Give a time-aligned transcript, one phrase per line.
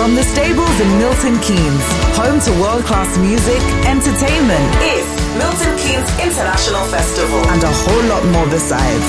[0.00, 1.84] From the stables in Milton Keynes,
[2.16, 5.04] home to world class music, entertainment, is
[5.36, 9.04] Milton Keynes International Festival, and a whole lot more besides.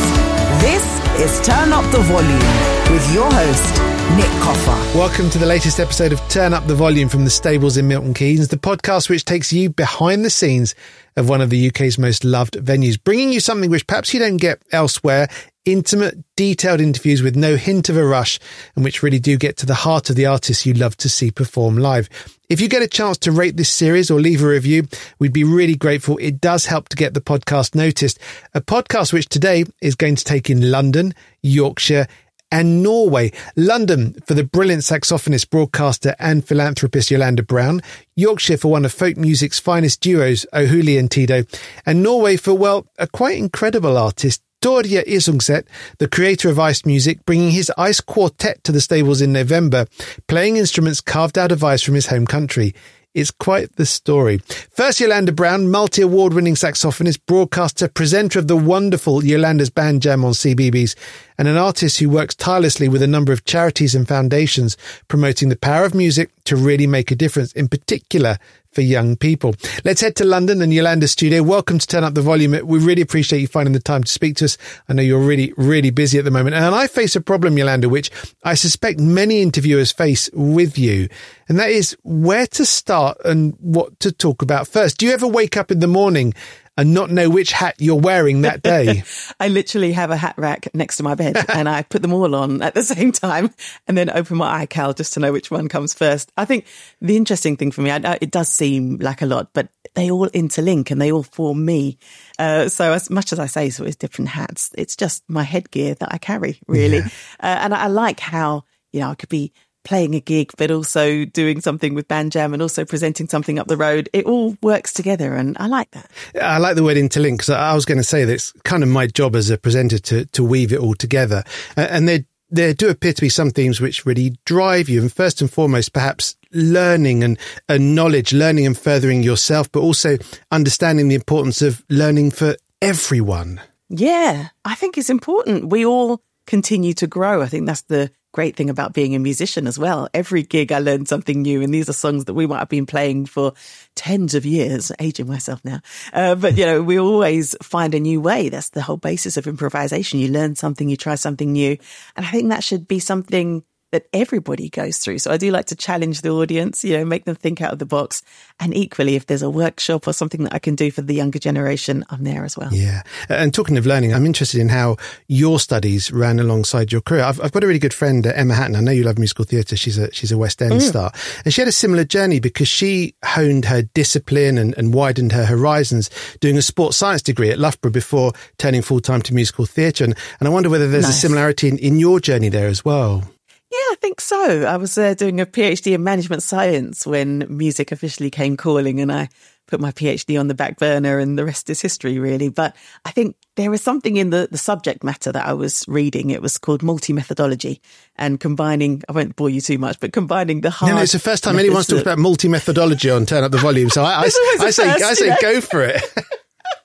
[0.60, 0.84] This
[1.18, 3.74] is Turn Up the Volume with your host,
[4.18, 4.98] Nick Coffer.
[4.98, 8.14] Welcome to the latest episode of Turn Up the Volume from the Stables in Milton
[8.14, 10.76] Keynes, the podcast which takes you behind the scenes
[11.16, 14.36] of one of the UK's most loved venues, bringing you something which perhaps you don't
[14.36, 15.30] get elsewhere
[15.66, 18.40] intimate, detailed interviews with no hint of a rush
[18.76, 21.32] and which really do get to the heart of the artists you love to see
[21.32, 22.10] perform live.
[22.50, 24.88] If you get a chance to rate this series or leave a review,
[25.20, 26.18] we'd be really grateful.
[26.18, 28.20] It does help to get the podcast noticed.
[28.54, 32.08] A podcast which today is going to take in London, Yorkshire,
[32.52, 33.32] and Norway.
[33.56, 37.82] London for the brilliant saxophonist, broadcaster, and philanthropist Yolanda Brown.
[38.16, 41.46] Yorkshire for one of folk music's finest duos, O'Hooley and Tidow.
[41.86, 45.66] And Norway for, well, a quite incredible artist, Terje Isungset,
[45.98, 49.88] the creator of Ice Music, bringing his Ice Quartet to the stables in November,
[50.28, 52.76] playing instruments carved out of ice from his home country.
[53.14, 54.38] It's quite the story.
[54.70, 60.24] First, Yolanda Brown, multi award winning saxophonist, broadcaster, presenter of the wonderful Yolanda's Band Jam
[60.24, 60.96] on CBeebies,
[61.38, 64.78] and an artist who works tirelessly with a number of charities and foundations
[65.10, 68.38] promoting the power of music to really make a difference, in particular
[68.72, 69.54] for young people.
[69.84, 71.44] Let's head to London and Yolanda's studio.
[71.44, 72.66] Welcome to Turn Up the Volume.
[72.66, 74.58] We really appreciate you finding the time to speak to us.
[74.88, 76.56] I know you're really, really busy at the moment.
[76.56, 78.10] And I face a problem, Yolanda, which
[78.44, 81.10] I suspect many interviewers face with you.
[81.50, 84.98] And that is where to start and what to talk about first.
[84.98, 86.34] Do you ever wake up in the morning
[86.78, 89.04] and not know which hat you're wearing that day.
[89.40, 92.34] I literally have a hat rack next to my bed and I put them all
[92.34, 93.54] on at the same time
[93.88, 96.32] and then open my iCal just to know which one comes first.
[96.38, 96.66] I think
[97.02, 100.30] the interesting thing for me, I, it does seem like a lot, but they all
[100.30, 101.98] interlink and they all form me.
[102.40, 105.96] Uh, so as much as I say, so it's different hats, it's just my headgear
[105.96, 107.00] that I carry really.
[107.00, 107.10] Yeah.
[107.40, 109.52] Uh, and I, I like how, you know, I could be
[109.84, 113.68] playing a gig, but also doing something with Band Jam and also presenting something up
[113.68, 114.10] the road.
[114.14, 116.12] It all works together, and I like that.
[116.42, 118.90] I like the word interlink because I was going to say that it's kind of
[118.90, 121.44] my job as a presenter to to weave it all together,
[121.76, 125.42] and there there do appear to be some themes which really drive you, and first
[125.42, 127.40] and foremost, perhaps learning and,
[127.70, 130.18] and knowledge, learning and furthering yourself, but also
[130.52, 133.62] understanding the importance of learning for everyone.
[133.90, 135.70] Yeah, I think it's important.
[135.70, 137.42] We all continue to grow.
[137.42, 140.08] I think that's the great thing about being a musician as well.
[140.14, 142.86] Every gig I learn something new, and these are songs that we might have been
[142.86, 143.54] playing for
[143.96, 145.82] tens of years, aging myself now.
[146.14, 148.50] Uh, but you know, we always find a new way.
[148.50, 150.20] That's the whole basis of improvisation.
[150.20, 151.78] You learn something, you try something new.
[152.16, 155.20] And I think that should be something that everybody goes through.
[155.20, 157.80] So I do like to challenge the audience, you know, make them think out of
[157.80, 158.24] the box.
[158.60, 161.40] And equally, if there's a workshop or something that I can do for the younger
[161.40, 162.74] generation, I'm there as well.
[162.74, 163.04] Yeah.
[163.30, 164.98] And talking of learning, I'm interested in how
[165.28, 167.24] your studies ran alongside your career.
[167.24, 168.76] I've, I've got a really good friend, uh, Emma Hatton.
[168.76, 169.76] I know you love musical theatre.
[169.76, 170.82] She's a, she's a West End mm.
[170.82, 171.12] star.
[171.44, 175.46] And she had a similar journey because she honed her discipline and, and widened her
[175.46, 176.10] horizons
[176.40, 180.06] doing a sports science degree at Loughborough before turning full time to musical theatre.
[180.06, 181.18] And, and I wonder whether there's nice.
[181.18, 183.24] a similarity in, in your journey there as well.
[183.72, 184.64] Yeah, I think so.
[184.64, 189.12] I was uh, doing a PhD in management science when music officially came calling, and
[189.12, 189.30] I
[189.66, 192.50] put my PhD on the back burner, and the rest is history, really.
[192.50, 196.32] But I think there was something in the, the subject matter that I was reading.
[196.32, 197.82] It was called multi methodology
[198.18, 200.92] and combining, I won't bore you too much, but combining the hard.
[200.92, 203.58] No, no it's the first time anyone's talked about multi methodology on Turn Up the
[203.58, 203.90] Volume.
[203.90, 204.28] So I, I, I, I
[204.72, 206.04] say, first, I say, go for it.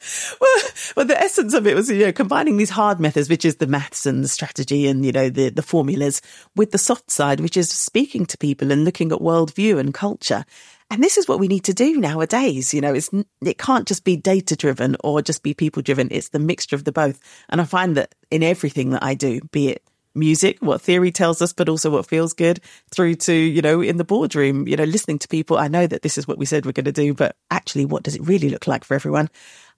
[0.40, 0.62] well,
[0.96, 3.66] well, the essence of it was, you know, combining these hard methods, which is the
[3.66, 6.22] maths and the strategy and, you know, the, the formulas
[6.54, 10.44] with the soft side, which is speaking to people and looking at worldview and culture.
[10.90, 12.72] And this is what we need to do nowadays.
[12.72, 13.10] You know, it's,
[13.42, 16.08] it can't just be data driven or just be people driven.
[16.10, 17.20] It's the mixture of the both.
[17.48, 19.82] And I find that in everything that I do, be it
[20.16, 23.98] music, what theory tells us, but also what feels good through to, you know, in
[23.98, 25.58] the boardroom, you know, listening to people.
[25.58, 28.02] I know that this is what we said we're going to do, but actually, what
[28.02, 29.28] does it really look like for everyone?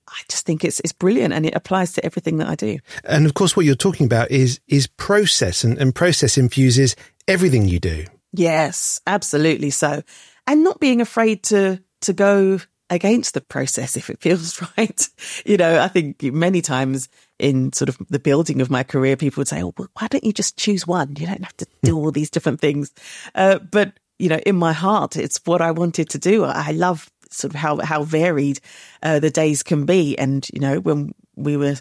[0.08, 2.78] I just think it's it's brilliant and it applies to everything that I do.
[3.04, 6.96] And of course what you're talking about is is process and, and process infuses
[7.26, 8.04] everything you do.
[8.32, 10.02] Yes, absolutely so.
[10.46, 12.60] And not being afraid to to go
[12.90, 15.08] against the process if it feels right.
[15.44, 17.08] You know, I think many times
[17.38, 20.24] in sort of the building of my career, people would say, Oh, well, why don't
[20.24, 21.14] you just choose one?
[21.16, 22.92] You don't have to do all these different things.
[23.34, 26.44] Uh, but, you know, in my heart, it's what I wanted to do.
[26.44, 28.60] I love sort of how how varied
[29.02, 30.16] uh, the days can be.
[30.18, 31.76] And you know, when we were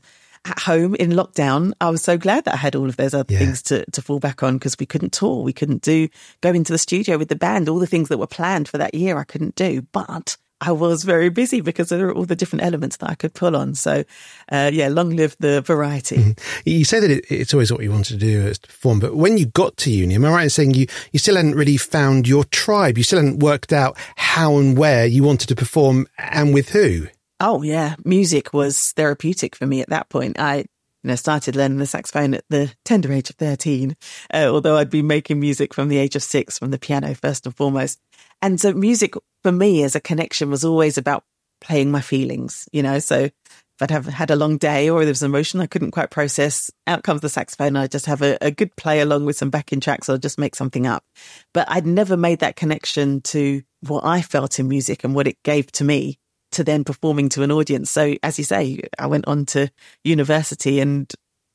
[0.46, 3.34] at home in lockdown, I was so glad that I had all of those other
[3.34, 3.40] yeah.
[3.40, 6.08] things to, to fall back on because we couldn't tour, we couldn't do
[6.42, 8.94] go into the studio with the band, all the things that were planned for that
[8.94, 9.82] year, I couldn't do.
[9.92, 13.34] But I was very busy because there were all the different elements that I could
[13.34, 13.76] pull on.
[13.76, 14.04] So,
[14.52, 16.18] uh, yeah, long live the variety.
[16.18, 16.60] Mm-hmm.
[16.66, 19.16] You say that it, it's always what you wanted to do is to perform, but
[19.16, 21.78] when you got to uni, am I right in saying you, you still hadn't really
[21.78, 22.98] found your tribe?
[22.98, 27.08] You still hadn't worked out how and where you wanted to perform and with who?
[27.40, 27.96] Oh, yeah.
[28.04, 30.40] Music was therapeutic for me at that point.
[30.40, 30.66] I, you
[31.04, 33.96] know, started learning the saxophone at the tender age of 13,
[34.34, 37.46] uh, although I'd been making music from the age of six from the piano first
[37.46, 38.00] and foremost.
[38.42, 39.14] And so music
[39.48, 41.24] for me as a connection was always about
[41.62, 43.34] playing my feelings, you know, so if
[43.80, 46.70] I'd have had a long day or there was an emotion I couldn't quite process,
[46.86, 47.78] out comes the saxophone.
[47.78, 50.54] I just have a, a good play along with some backing tracks or just make
[50.54, 51.06] something up.
[51.54, 55.42] But I'd never made that connection to what I felt in music and what it
[55.44, 56.20] gave to me
[56.52, 57.90] to then performing to an audience.
[57.90, 59.72] So as you say, I went on to
[60.04, 61.10] university and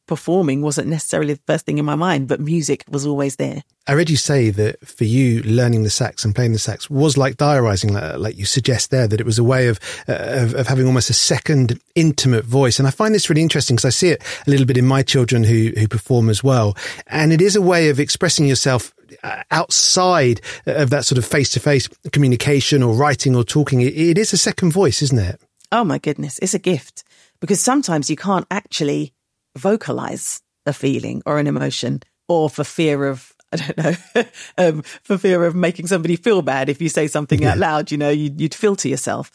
[0.06, 3.62] performing wasn't necessarily the first thing in my mind, but music was always there.
[3.86, 7.16] I read you say that for you, learning the sax and playing the sax was
[7.16, 10.54] like diarising, like, like you suggest there, that it was a way of, uh, of,
[10.54, 12.78] of having almost a second intimate voice.
[12.78, 15.02] And I find this really interesting because I see it a little bit in my
[15.02, 16.76] children who who perform as well.
[17.08, 21.50] And it is a way of expressing yourself uh, outside of that sort of face
[21.50, 23.80] to face communication or writing or talking.
[23.80, 25.40] It, it is a second voice, isn't it?
[25.72, 27.02] Oh my goodness, it's a gift
[27.40, 29.12] because sometimes you can't actually
[29.56, 34.24] vocalize a feeling or an emotion or for fear of I don't know,
[34.58, 36.70] um, for fear of making somebody feel bad.
[36.70, 37.52] If you say something yeah.
[37.52, 39.30] out loud, you know, you'd, you'd filter yourself.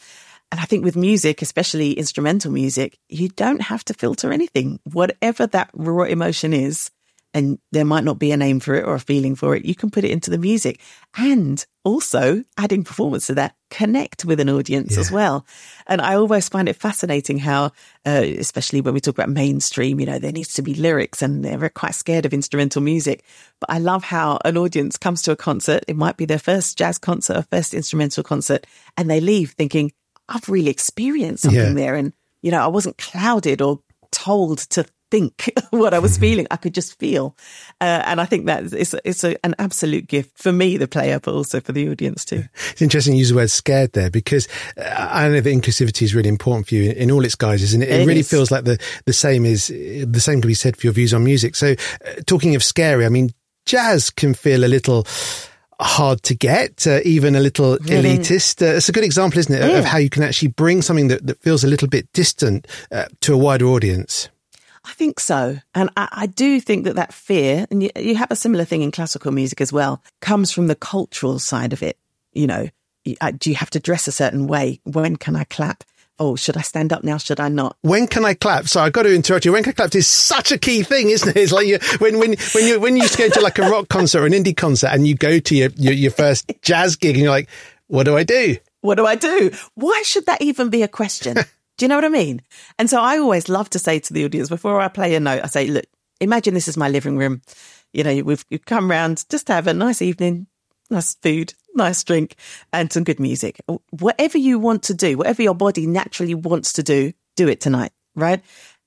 [0.52, 4.80] And I think with music, especially instrumental music, you don't have to filter anything.
[4.86, 6.90] Whatever that raw emotion is,
[7.38, 9.76] and there might not be a name for it or a feeling for it, you
[9.76, 10.82] can put it into the music.
[11.16, 15.02] And also adding performance to that, connect with an audience yeah.
[15.02, 15.46] as well.
[15.86, 17.66] And I always find it fascinating how,
[18.08, 21.46] uh, especially when we talk about mainstream, you know, there needs to be lyrics and
[21.46, 23.24] they're quite scared of instrumental music.
[23.60, 25.86] But I love how an audience comes to a concert.
[25.88, 28.66] It might be their first jazz concert or first instrumental concert
[28.98, 29.92] and they leave thinking,
[30.28, 31.74] I've really experienced something yeah.
[31.74, 31.96] there.
[31.96, 33.82] And, you know, I wasn't clouded or
[34.12, 36.48] told to think what I was feeling.
[36.52, 37.36] I could just feel.
[37.82, 41.20] Uh, and I think that it's, it's a, an absolute gift for me, the player,
[41.20, 42.44] but also for the audience too.
[42.72, 46.16] It's interesting you use the word scared there because uh, I know that inclusivity is
[46.16, 47.74] really important for you in, all its guises.
[47.74, 48.30] And it, it, it really is.
[48.30, 51.24] feels like the, the same is, the same can be said for your views on
[51.24, 51.56] music.
[51.56, 53.32] So uh, talking of scary, I mean,
[53.66, 55.06] jazz can feel a little,
[55.80, 58.18] hard to get, uh, even a little really?
[58.18, 58.62] elitist.
[58.62, 59.78] Uh, it's a good example, isn't it, yeah.
[59.78, 63.06] of how you can actually bring something that, that feels a little bit distant uh,
[63.22, 64.30] to a wider audience.
[64.88, 65.58] I think so.
[65.76, 68.84] And I, I, do think that that fear, and you, you, have a similar thing
[68.84, 71.98] in classical music as well, comes from the cultural side of it.
[72.32, 72.70] You know,
[73.20, 74.80] uh, do you have to dress a certain way?
[74.86, 75.84] When can I clap?
[76.20, 77.18] Oh, should I stand up now?
[77.18, 77.76] Should I not?
[77.82, 78.70] When can I clap?
[78.70, 79.52] So I've got to interrupt you.
[79.52, 81.38] When can I clap is such a key thing, isn't it?
[81.38, 83.90] It's like you, when, when, when you, when you used go to like a rock
[83.90, 87.16] concert or an indie concert and you go to your, your, your first jazz gig
[87.16, 87.50] and you're like,
[87.88, 88.56] what do I do?
[88.82, 89.52] What do I do?
[89.76, 91.36] Why should that even be a question?
[91.78, 92.42] Do you know what I mean?
[92.80, 95.44] And so I always love to say to the audience before I play a note,
[95.44, 95.86] I say, look,
[96.20, 97.42] imagine this is my living room.
[97.94, 100.48] You know, we've, we've come round just to have a nice evening,
[100.90, 102.36] nice food, nice drink,
[102.74, 103.62] and some good music.
[103.92, 107.92] Whatever you want to do, whatever your body naturally wants to do, do it tonight,
[108.16, 108.42] right?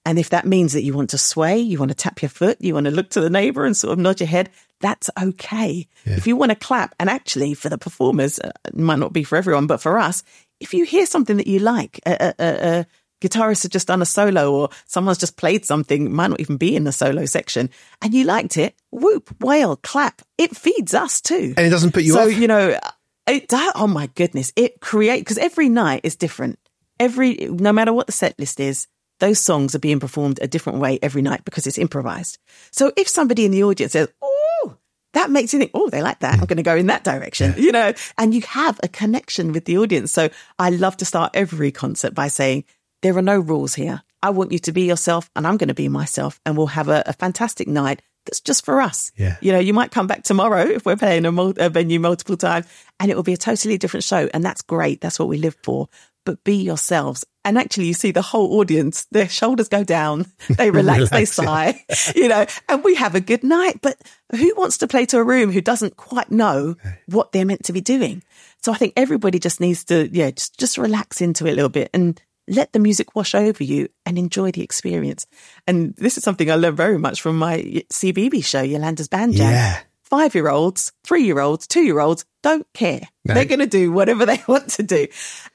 [0.05, 2.57] And if that means that you want to sway, you want to tap your foot,
[2.61, 4.51] you want to look to the neighbor and sort of nod your head,
[4.81, 5.87] that's okay.
[6.07, 6.17] Yeah.
[6.17, 9.25] If you want to clap, and actually for the performers, uh, it might not be
[9.25, 10.23] for everyone, but for us,
[10.61, 12.45] if you hear something that you like, a, a,
[12.79, 12.87] a,
[13.21, 16.75] guitarist has just done a solo or someone's just played something, might not even be
[16.75, 17.69] in the solo section,
[18.01, 20.23] and you liked it, whoop, wail, clap.
[20.39, 21.55] It feeds us too.
[21.57, 22.37] And it doesn't put you so, off.
[22.37, 22.79] you know,
[23.27, 26.59] it, oh my goodness, it create because every night is different.
[26.99, 28.87] Every, no matter what the set list is,
[29.21, 32.39] those songs are being performed a different way every night because it's improvised.
[32.73, 34.09] So if somebody in the audience says,
[35.13, 36.35] that makes you think, oh, they like that.
[36.35, 37.63] I'm going to go in that direction, yeah.
[37.63, 40.13] you know, and you have a connection with the audience.
[40.13, 42.65] So I love to start every concert by saying,
[43.03, 44.03] there are no rules here.
[44.23, 46.89] I want you to be yourself and I'm going to be myself and we'll have
[46.89, 49.11] a, a fantastic night that's just for us.
[49.17, 49.37] Yeah.
[49.41, 52.37] You know, you might come back tomorrow if we're playing a, mul- a venue multiple
[52.37, 52.67] times
[53.01, 54.29] and it will be a totally different show.
[54.35, 55.01] And that's great.
[55.01, 55.89] That's what we live for.
[56.25, 57.25] But be yourselves.
[57.45, 61.25] And actually, you see the whole audience, their shoulders go down, they relax, relax they
[61.25, 61.85] sigh,
[62.15, 63.81] you know, and we have a good night.
[63.81, 63.97] But
[64.33, 67.73] who wants to play to a room who doesn't quite know what they're meant to
[67.73, 68.23] be doing?
[68.63, 71.71] So I think everybody just needs to, yeah, just, just relax into it a little
[71.71, 75.27] bit and let the music wash over you and enjoy the experience.
[75.67, 79.53] And this is something I learned very much from my CBeebies show, Yolanda's Band Jam.
[79.53, 79.81] Yeah.
[80.11, 83.03] Five year olds, three year olds, two year olds don't care.
[83.25, 83.35] No.
[83.35, 85.07] They're going to do whatever they want to do.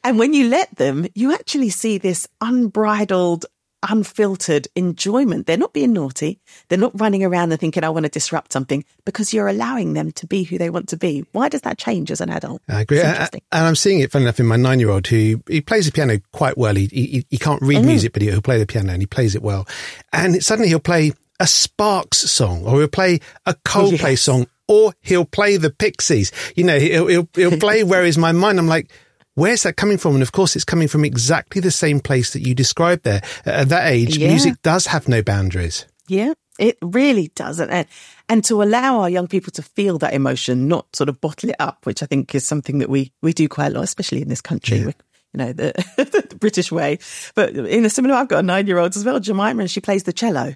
[0.03, 3.45] And when you let them, you actually see this unbridled
[3.89, 5.45] unfiltered enjoyment.
[5.45, 6.39] They're not being naughty.
[6.67, 10.11] They're not running around and thinking, I want to disrupt something because you're allowing them
[10.13, 11.25] to be who they want to be.
[11.31, 12.61] Why does that change as an adult?
[12.67, 13.01] I agree.
[13.01, 15.91] And I'm seeing it, funny enough, in my nine year old who he plays the
[15.91, 16.75] piano quite well.
[16.75, 17.85] He, he, he can't read mm.
[17.85, 19.67] music, but he'll play the piano and he plays it well.
[20.11, 24.21] And suddenly he'll play a Sparks song or he'll play a Coldplay yes.
[24.21, 26.31] song or he'll play the Pixies.
[26.55, 28.59] You know, he'll, he'll, he'll play Where Is My Mind?
[28.59, 28.91] I'm like,
[29.35, 30.13] where's that coming from?
[30.15, 33.21] And of course, it's coming from exactly the same place that you described there.
[33.45, 34.29] At that age, yeah.
[34.29, 35.85] music does have no boundaries.
[36.07, 37.69] Yeah, it really doesn't.
[37.69, 37.87] And,
[38.29, 41.55] and to allow our young people to feel that emotion, not sort of bottle it
[41.59, 44.29] up, which I think is something that we, we do quite a lot, especially in
[44.29, 44.77] this country.
[44.77, 44.85] Yeah.
[44.85, 44.93] you
[45.33, 45.73] know, the,
[46.29, 46.99] the, British way.
[47.33, 49.81] But in a similar, I've got a nine year old as well, Jemima, and she
[49.81, 50.53] plays the cello.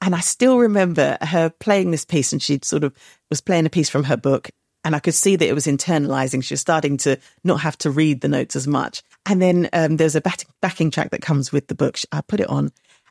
[0.00, 2.94] And I still remember her playing this piece and she sort of
[3.30, 4.50] was playing a piece from her book.
[4.84, 6.44] And I could see that it was internalizing.
[6.44, 9.02] She was starting to not have to read the notes as much.
[9.24, 10.22] And then um, there's a
[10.60, 11.98] backing track that comes with the book.
[12.12, 12.70] I put it on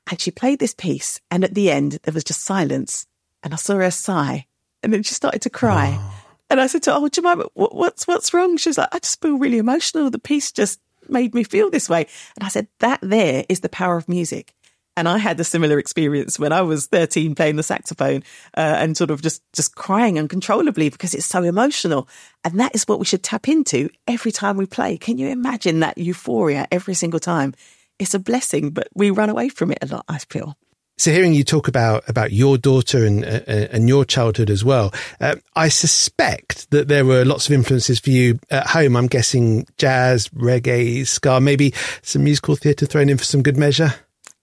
[0.10, 1.20] and she played this piece.
[1.32, 3.08] And at the end, there was just silence.
[3.44, 4.46] And I saw her sigh.
[4.84, 5.98] And then she started to cry.
[6.00, 6.22] Oh.
[6.50, 8.58] And I said to her, Oh, Jemima, what's, what's wrong?
[8.58, 10.10] She was like, I just feel really emotional.
[10.10, 12.08] The piece just made me feel this way.
[12.38, 14.54] And I said, That there is the power of music.
[14.98, 18.24] And I had a similar experience when I was 13 playing the saxophone
[18.56, 22.08] uh, and sort of just, just crying uncontrollably because it's so emotional.
[22.44, 24.98] And that is what we should tap into every time we play.
[24.98, 27.54] Can you imagine that euphoria every single time?
[28.00, 30.58] It's a blessing, but we run away from it a lot, I feel.
[30.98, 34.64] So, hearing you talk about about your daughter and uh, uh and your childhood as
[34.64, 38.96] well, uh, I suspect that there were lots of influences for you at home.
[38.96, 43.94] I'm guessing jazz, reggae, ska, maybe some musical theatre thrown in for some good measure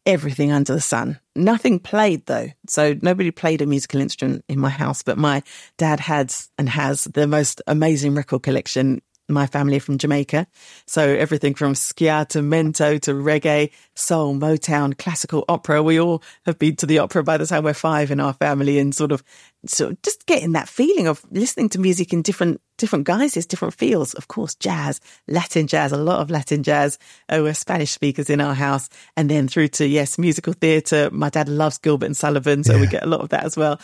[0.06, 1.18] everything under the sun.
[1.34, 2.48] Nothing played though.
[2.68, 5.42] So nobody played a musical instrument in my house, but my
[5.78, 9.00] dad had and has the most amazing record collection
[9.32, 10.46] my family from Jamaica.
[10.86, 15.82] So everything from ska to mento to reggae, soul, Motown, classical opera.
[15.82, 18.78] We all have been to the opera by the time we're five in our family
[18.78, 19.22] and sort of,
[19.66, 24.14] so just getting that feeling of listening to music in different, different guises, different feels.
[24.14, 26.98] Of course, jazz, Latin jazz, a lot of Latin jazz.
[27.28, 28.88] Oh, we're Spanish speakers in our house.
[29.16, 31.10] And then through to, yes, musical theatre.
[31.12, 32.64] My dad loves Gilbert and Sullivan.
[32.64, 32.80] So yeah.
[32.80, 33.80] we get a lot of that as well.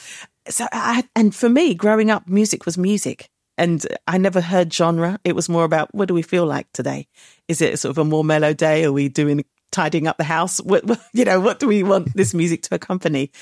[0.49, 3.29] So I, and for me, growing up, music was music.
[3.59, 5.19] And I never heard genre.
[5.25, 7.09] It was more about what do we feel like today?
[7.49, 8.85] Is it sort of a more mellow day?
[8.85, 10.59] Are we doing tidying up the house?
[10.59, 13.33] What, you know, what do we want this music to accompany?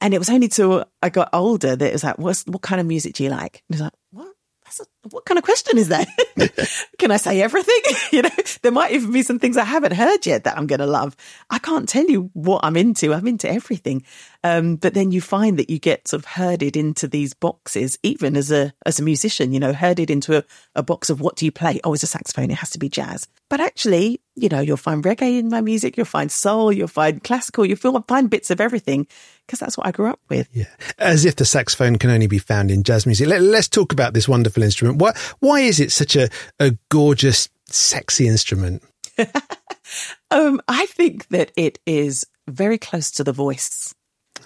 [0.00, 2.80] And it was only till I got older that it was like, what's, what kind
[2.80, 3.62] of music do you like?
[3.68, 4.33] And was like, what?
[4.80, 6.08] A, what kind of question is that?
[6.98, 7.80] Can I say everything?
[8.12, 8.30] you know,
[8.62, 11.16] there might even be some things I haven't heard yet that I'm going to love.
[11.50, 13.12] I can't tell you what I'm into.
[13.12, 14.04] I'm into everything.
[14.42, 18.36] Um, but then you find that you get sort of herded into these boxes, even
[18.36, 21.44] as a as a musician, you know, herded into a, a box of what do
[21.44, 21.80] you play?
[21.82, 22.50] Oh, it's a saxophone.
[22.50, 23.26] It has to be jazz.
[23.48, 25.96] But actually, you know, you'll find reggae in my music.
[25.96, 26.72] You'll find soul.
[26.72, 27.64] You'll find classical.
[27.64, 29.06] You'll find bits of everything
[29.46, 30.48] because that's what I grew up with.
[30.52, 30.66] Yeah.
[30.98, 33.28] As if the saxophone can only be found in jazz music.
[33.28, 34.98] Let, us talk about this wonderful instrument.
[34.98, 38.82] Why, why is it such a, a gorgeous, sexy instrument?
[40.30, 43.94] um, I think that it is very close to the voice.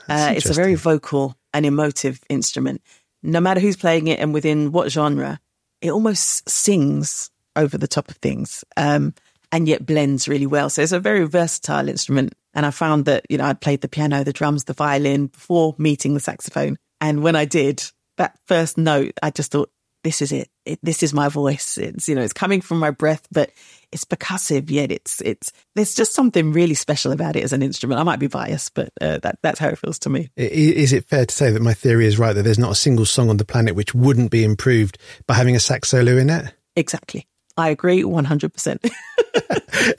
[0.09, 2.83] Uh, it's a very vocal and emotive instrument.
[3.23, 5.40] No matter who's playing it and within what genre,
[5.81, 9.14] it almost sings over the top of things um,
[9.52, 10.71] and yet blends really well.
[10.71, 12.35] So it's a very versatile instrument.
[12.59, 15.77] And I found that, you know, I'd played the piano, the drums, the violin before
[15.79, 16.77] meeting the saxophone.
[17.00, 17.85] And when I did
[18.17, 19.71] that first note, I just thought,
[20.03, 20.49] this is it.
[20.67, 20.81] it.
[20.83, 21.79] This is my voice.
[21.79, 23.53] It's, you know, it's coming from my breath, but
[23.93, 28.00] it's percussive yet it's, it's, there's just something really special about it as an instrument.
[28.00, 30.29] I might be biased, but uh, that, that's how it feels to me.
[30.37, 33.05] Is it fair to say that my theory is right that there's not a single
[33.05, 34.99] song on the planet which wouldn't be improved
[35.29, 36.53] by having a sax solo in it?
[36.75, 37.29] Exactly.
[37.59, 38.91] I agree 100%.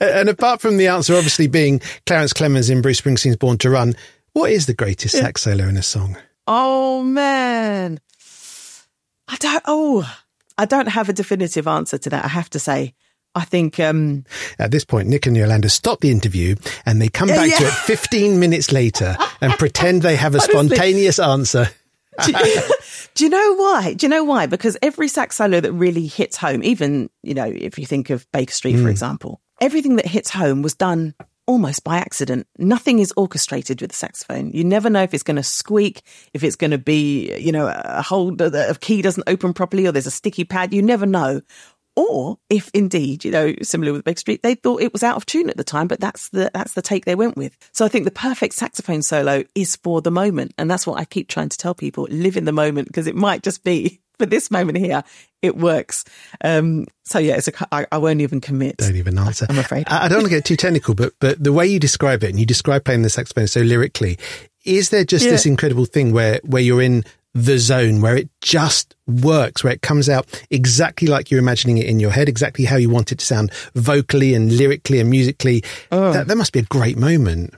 [0.00, 3.94] and apart from the answer obviously being Clarence Clemons in Bruce Springsteen's Born to Run,
[4.32, 6.16] what is the greatest sax solo in a song?
[6.46, 8.00] Oh man.
[9.28, 10.16] I don't oh
[10.56, 12.94] I don't have a definitive answer to that, I have to say.
[13.34, 14.24] I think um,
[14.58, 17.58] at this point, Nick and Yolanda stop the interview and they come back yeah.
[17.58, 21.68] to it 15 minutes later and pretend they have a spontaneous answer.
[22.24, 22.62] Do, you,
[23.14, 23.94] do, you know why?
[23.94, 24.46] Do you know why?
[24.46, 28.30] Because every sax solo that really hits home, even, you know, if you think of
[28.32, 28.82] Baker Street, mm.
[28.82, 31.14] for example, everything that hits home was done
[31.50, 32.46] almost by accident.
[32.58, 34.52] Nothing is orchestrated with the saxophone.
[34.52, 37.66] You never know if it's going to squeak, if it's going to be, you know,
[37.66, 40.72] a hold a key doesn't open properly or there's a sticky pad.
[40.72, 41.40] You never know.
[41.96, 45.26] Or if indeed, you know, similar with Baker Street, they thought it was out of
[45.26, 47.56] tune at the time, but that's the that's the take they went with.
[47.72, 51.04] So I think the perfect saxophone solo is for the moment, and that's what I
[51.04, 54.26] keep trying to tell people: live in the moment because it might just be for
[54.26, 55.02] this moment here,
[55.42, 56.04] it works.
[56.44, 58.76] Um, so yeah, it's a, I, I won't even commit.
[58.76, 59.46] Don't even answer.
[59.48, 59.86] I'm afraid.
[59.88, 62.30] I, I don't want to get too technical, but but the way you describe it,
[62.30, 64.16] and you describe playing the saxophone so lyrically,
[64.64, 65.32] is there just Yeah.
[65.32, 69.82] this incredible thing where where you're in the zone where it just works, where it
[69.82, 73.18] comes out exactly like you're imagining it in your head, exactly how you want it
[73.20, 75.62] to sound vocally and lyrically and musically.
[75.92, 76.12] Oh.
[76.12, 77.54] That, that must be a great moment.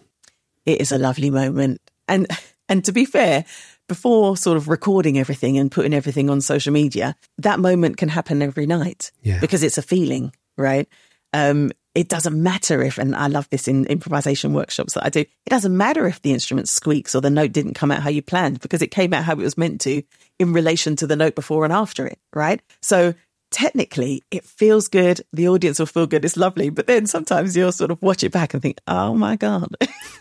[0.67, 1.81] it is a lovely moment.
[2.09, 2.27] And
[2.69, 3.45] and to be fair,
[3.89, 8.43] before sort of recording everything and putting everything on social media, that moment can happen
[8.43, 9.41] every night Yeah.
[9.41, 10.89] because it's a feeling, right?
[11.33, 15.21] Um, it doesn't matter if, and I love this in improvisation workshops that I do.
[15.21, 18.23] It doesn't matter if the instrument squeaks or the note didn't come out how you
[18.23, 20.03] planned because it came out how it was meant to
[20.39, 22.61] in relation to the note before and after it, right?
[22.81, 23.15] So
[23.53, 25.21] technically it feels good.
[25.33, 26.25] The audience will feel good.
[26.25, 26.71] It's lovely.
[26.71, 29.69] But then sometimes you'll sort of watch it back and think, oh my God,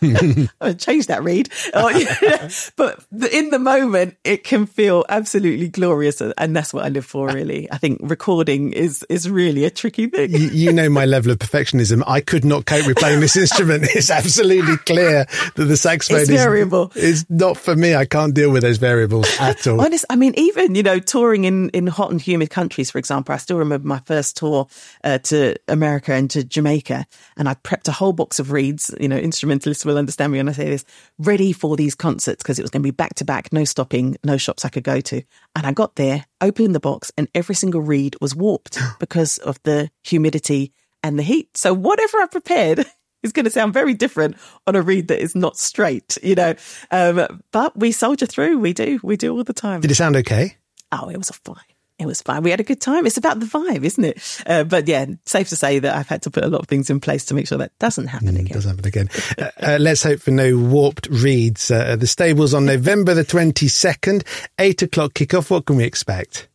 [0.60, 1.48] I'll change that read.
[2.76, 6.20] But in the moment, it can feel absolutely glorious.
[6.20, 7.70] And that's what I live for, really.
[7.70, 10.30] I think recording is, is really a tricky thing.
[10.30, 12.02] you, you know my level of perfectionism.
[12.06, 13.84] I could not cope with playing this instrument.
[13.94, 16.92] It's absolutely clear that the saxophone It's is variable.
[16.94, 17.94] Is not for me.
[17.94, 19.80] I can't deal with those variables at all.
[19.80, 23.21] Honest, I mean, even you know, touring in in hot and humid countries, for example.
[23.30, 24.66] I still remember my first tour
[25.04, 28.94] uh, to America and to Jamaica, and I prepped a whole box of reeds.
[29.00, 30.84] You know, instrumentalists will understand me when I say this.
[31.18, 34.16] Ready for these concerts because it was going to be back to back, no stopping,
[34.24, 35.22] no shops I could go to.
[35.56, 39.62] And I got there, opened the box, and every single reed was warped because of
[39.62, 41.56] the humidity and the heat.
[41.56, 42.86] So whatever I prepared.
[43.22, 44.36] is going to sound very different
[44.66, 46.54] on a reed that is not straight, you know.
[46.90, 48.58] Um, but we soldier through.
[48.58, 48.98] We do.
[49.02, 49.80] We do all the time.
[49.80, 50.56] Did it sound okay?
[50.90, 51.71] Oh, it was a fine.
[52.02, 52.42] It was fine.
[52.42, 53.06] We had a good time.
[53.06, 54.42] It's about the vibe, isn't it?
[54.46, 56.90] Uh, but yeah, safe to say that I've had to put a lot of things
[56.90, 58.52] in place to make sure that doesn't happen It again.
[58.54, 59.08] does happen again.
[59.38, 61.70] Uh, uh, let's hope for no warped reeds.
[61.70, 64.24] Uh, the stables on November the 22nd,
[64.58, 65.48] 8 o'clock kickoff.
[65.50, 66.48] What can we expect?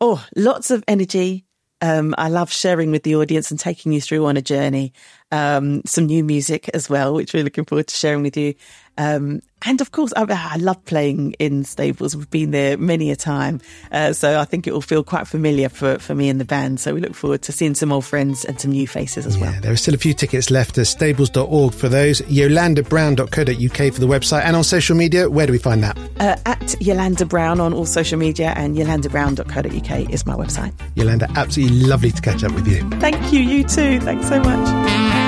[0.00, 1.44] Oh, lots of energy.
[1.80, 4.92] Um, I love sharing with the audience and taking you through on a journey.
[5.32, 8.54] Um, some new music as well, which we're looking forward to sharing with you.
[8.98, 12.16] Um, and of course, I, I love playing in stables.
[12.16, 13.60] We've been there many a time.
[13.92, 16.80] Uh, so I think it will feel quite familiar for, for me and the band.
[16.80, 19.54] So we look forward to seeing some old friends and some new faces as well.
[19.62, 24.42] There are still a few tickets left at stables.org for those, yolandabrown.co.uk for the website,
[24.42, 25.96] and on social media, where do we find that?
[26.18, 30.72] Uh, at Yolanda Brown on all social media and yolandabrown.co.uk is my website.
[30.96, 32.88] Yolanda, absolutely lovely to catch up with you.
[32.98, 34.00] Thank you, you too.
[34.00, 35.21] Thanks so much.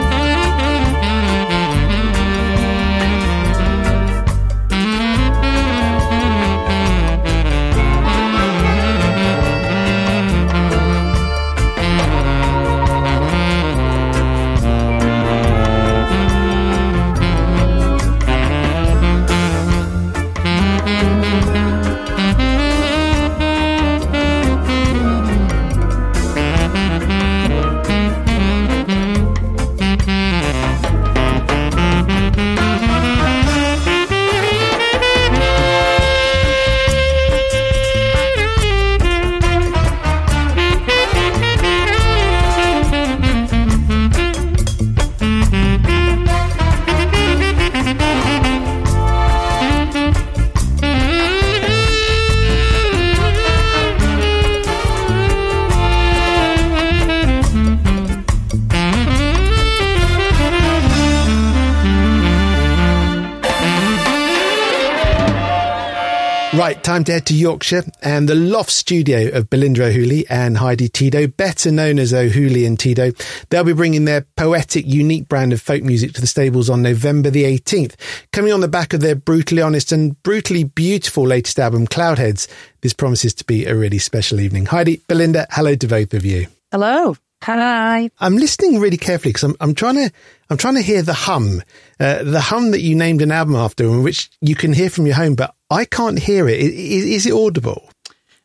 [66.94, 71.26] Time to head to Yorkshire and the loft studio of Belinda O'Hooley and Heidi Tidow,
[71.26, 73.10] better known as O'Hooley and Tidow.
[73.50, 77.30] They'll be bringing their poetic, unique brand of folk music to the stables on November
[77.30, 77.96] the 18th.
[78.32, 82.46] Coming on the back of their brutally honest and brutally beautiful latest album, Cloudheads,
[82.82, 84.66] this promises to be a really special evening.
[84.66, 86.46] Heidi, Belinda, hello to both of you.
[86.70, 87.16] Hello.
[87.44, 88.10] Hi.
[88.20, 90.10] I'm listening really carefully because I'm, I'm trying to
[90.48, 91.60] I'm trying to hear the hum,
[92.00, 95.04] uh, the hum that you named an album after, and which you can hear from
[95.04, 96.58] your home, but I can't hear it.
[96.58, 97.90] Is, is it audible?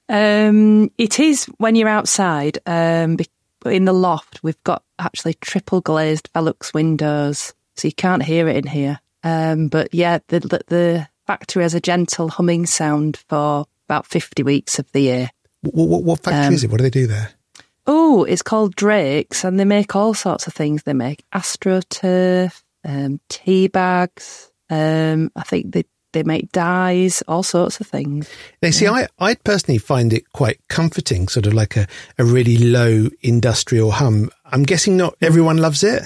[0.10, 2.58] Um, it is when you're outside.
[2.66, 3.18] Um,
[3.66, 8.58] in the loft, we've got actually triple glazed Velux windows, so you can't hear it
[8.58, 9.00] in here.
[9.24, 14.44] Um, but yeah, the, the the factory has a gentle humming sound for about fifty
[14.44, 15.30] weeks of the year.
[15.62, 16.70] What, what, what factory Um, is it?
[16.70, 17.32] What do they do there?
[17.92, 20.84] Oh, it's called Drake's, and they make all sorts of things.
[20.84, 24.52] They make astroturf, um, tea bags.
[24.70, 28.30] Um, I think they they make dyes, all sorts of things.
[28.62, 31.88] Now, see, I, I personally find it quite comforting, sort of like a,
[32.20, 34.30] a really low industrial hum.
[34.46, 36.04] I'm guessing not everyone loves it.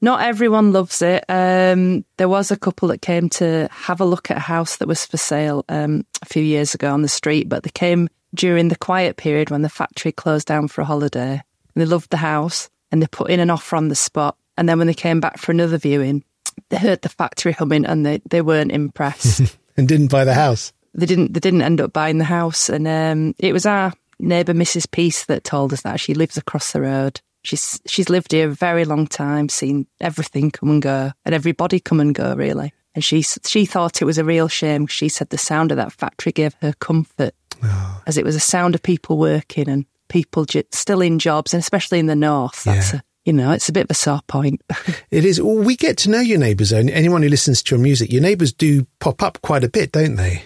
[0.00, 1.24] Not everyone loves it.
[1.28, 4.88] Um, there was a couple that came to have a look at a house that
[4.88, 8.68] was for sale um, a few years ago on the street, but they came during
[8.68, 11.32] the quiet period when the factory closed down for a holiday.
[11.74, 14.36] And they loved the house and they put in an offer on the spot.
[14.56, 16.24] And then when they came back for another viewing,
[16.68, 19.56] they heard the factory humming and they, they weren't impressed.
[19.76, 20.72] and didn't buy the house.
[20.94, 21.34] They didn't.
[21.34, 24.90] They didn't end up buying the house, and um, it was our neighbour, Mrs.
[24.90, 27.20] Peace, that told us that she lives across the road.
[27.42, 31.80] She's she's lived here a very long time, seen everything come and go, and everybody
[31.80, 32.72] come and go, really.
[32.94, 34.86] And she she thought it was a real shame.
[34.86, 37.34] She said the sound of that factory gave her comfort,
[37.66, 38.02] oh.
[38.06, 41.60] as it was a sound of people working and people j- still in jobs, and
[41.60, 42.64] especially in the north.
[42.64, 43.00] That's yeah.
[43.00, 44.62] a, you know, it's a bit of a sore point.
[45.10, 45.40] it is.
[45.40, 46.78] Well, we get to know your neighbours, though.
[46.78, 50.16] Anyone who listens to your music, your neighbours do pop up quite a bit, don't
[50.16, 50.42] they?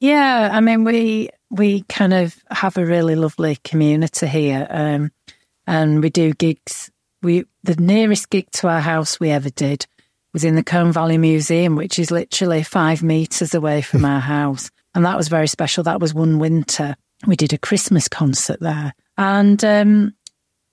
[0.00, 5.10] Yeah, I mean, we we kind of have a really lovely community here, um,
[5.66, 6.90] and we do gigs.
[7.22, 9.86] We the nearest gig to our house we ever did
[10.32, 14.70] was in the Colne Valley Museum, which is literally five meters away from our house,
[14.94, 15.84] and that was very special.
[15.84, 16.96] That was one winter.
[17.26, 20.14] We did a Christmas concert there, and um,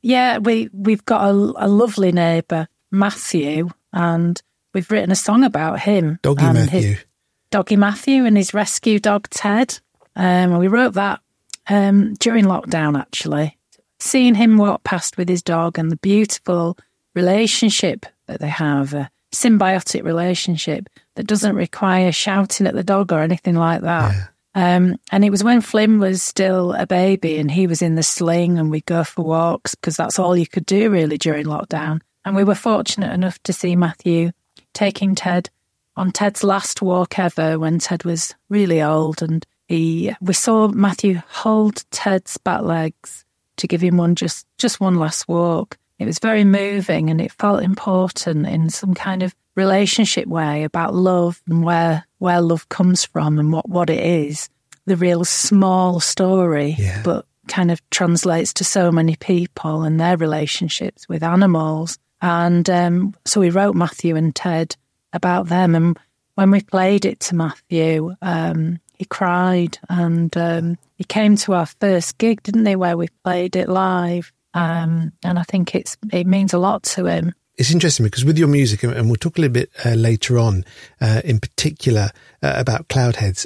[0.01, 4.41] yeah, we we've got a, a lovely neighbour, Matthew, and
[4.73, 6.19] we've written a song about him.
[6.21, 6.79] Doggy Matthew.
[6.79, 7.05] His,
[7.51, 9.79] Doggy Matthew and his rescue dog Ted.
[10.15, 11.21] Um, we wrote that
[11.69, 13.57] um, during lockdown, actually.
[13.99, 16.77] Seeing him walk past with his dog and the beautiful
[17.13, 23.19] relationship that they have, a symbiotic relationship that doesn't require shouting at the dog or
[23.19, 24.13] anything like that.
[24.13, 24.27] Yeah.
[24.55, 28.03] Um, and it was when Flynn was still a baby and he was in the
[28.03, 31.99] sling and we'd go for walks because that's all you could do really during lockdown.
[32.23, 34.31] And we were fortunate enough to see Matthew
[34.73, 35.49] taking Ted
[35.97, 41.21] on Ted's last walk ever when Ted was really old and he we saw Matthew
[41.27, 43.25] hold Ted's back legs
[43.57, 45.77] to give him one just just one last walk.
[45.99, 50.93] It was very moving and it felt important in some kind of relationship way about
[50.93, 54.49] love and where where love comes from and what, what it is.
[54.85, 57.01] The real small story, yeah.
[57.03, 61.97] but kind of translates to so many people and their relationships with animals.
[62.21, 64.75] And um, so we wrote Matthew and Ted
[65.13, 65.75] about them.
[65.75, 65.99] And
[66.35, 71.65] when we played it to Matthew, um, he cried and um, he came to our
[71.65, 74.31] first gig, didn't he, where we played it live.
[74.55, 77.33] Um, and I think it's it means a lot to him.
[77.57, 80.65] It's interesting because with your music, and we'll talk a little bit uh, later on,
[80.99, 83.45] uh, in particular uh, about Cloudheads,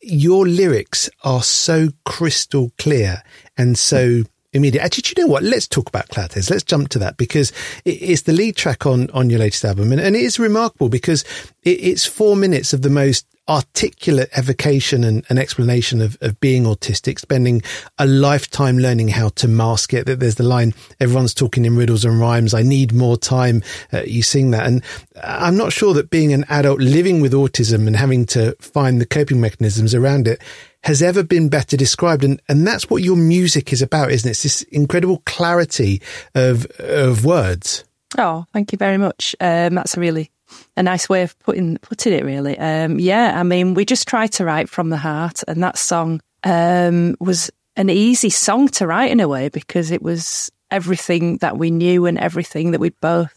[0.00, 3.22] your lyrics are so crystal clear
[3.56, 4.82] and so immediate.
[4.82, 5.42] Actually, you know what?
[5.42, 6.50] Let's talk about Cloudheads.
[6.50, 7.52] Let's jump to that because
[7.84, 11.24] it's the lead track on on your latest album, and, and it is remarkable because
[11.62, 17.18] it's four minutes of the most articulate evocation and, and explanation of, of being autistic,
[17.18, 17.62] spending
[17.98, 20.06] a lifetime learning how to mask it.
[20.06, 22.54] That there's the line, everyone's talking in riddles and rhymes.
[22.54, 23.62] I need more time.
[23.92, 24.66] Uh, you sing that.
[24.66, 24.82] And
[25.22, 29.06] I'm not sure that being an adult living with autism and having to find the
[29.06, 30.40] coping mechanisms around it
[30.84, 32.24] has ever been better described.
[32.24, 34.32] And, and that's what your music is about, isn't it?
[34.32, 36.00] It's this incredible clarity
[36.34, 37.84] of, of words.
[38.16, 39.34] Oh, thank you very much.
[39.40, 40.30] Um, that's a really
[40.76, 42.56] a nice way of putting putting it, really.
[42.58, 46.20] Um, yeah, I mean, we just try to write from the heart, and that song
[46.44, 51.58] um, was an easy song to write in a way because it was everything that
[51.58, 53.36] we knew and everything that we'd both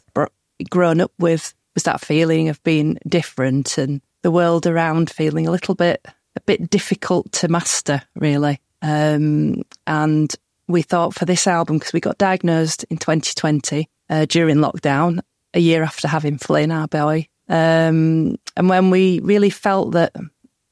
[0.70, 5.52] grown up with was that feeling of being different and the world around feeling a
[5.52, 6.06] little bit
[6.38, 8.62] a bit difficult to master, really.
[8.82, 10.34] Um, and
[10.68, 15.20] we thought for this album because we got diagnosed in 2020 uh, during lockdown
[15.54, 17.28] a year after having Flynn, our boy.
[17.50, 20.14] Um, and when we really felt that,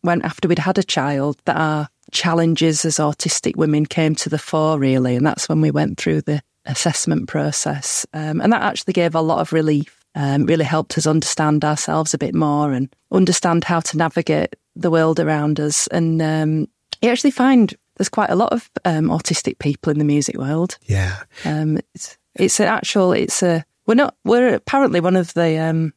[0.01, 4.37] when after we'd had a child, that our challenges as autistic women came to the
[4.37, 5.15] fore, really.
[5.15, 8.05] And that's when we went through the assessment process.
[8.13, 12.13] Um, and that actually gave a lot of relief, um, really helped us understand ourselves
[12.13, 15.87] a bit more and understand how to navigate the world around us.
[15.87, 16.67] And um,
[17.01, 20.77] you actually find there's quite a lot of um, autistic people in the music world.
[20.83, 21.23] Yeah.
[21.45, 24.15] Um, it's, it's an actual, it's a, we're not.
[24.23, 25.93] We're apparently one of the um,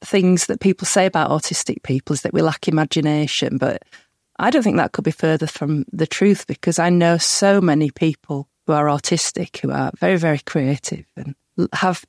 [0.00, 3.82] things that people say about autistic people is that we lack imagination, but
[4.38, 7.90] I don't think that could be further from the truth because I know so many
[7.90, 11.34] people who are autistic who are very, very creative and
[11.72, 12.04] have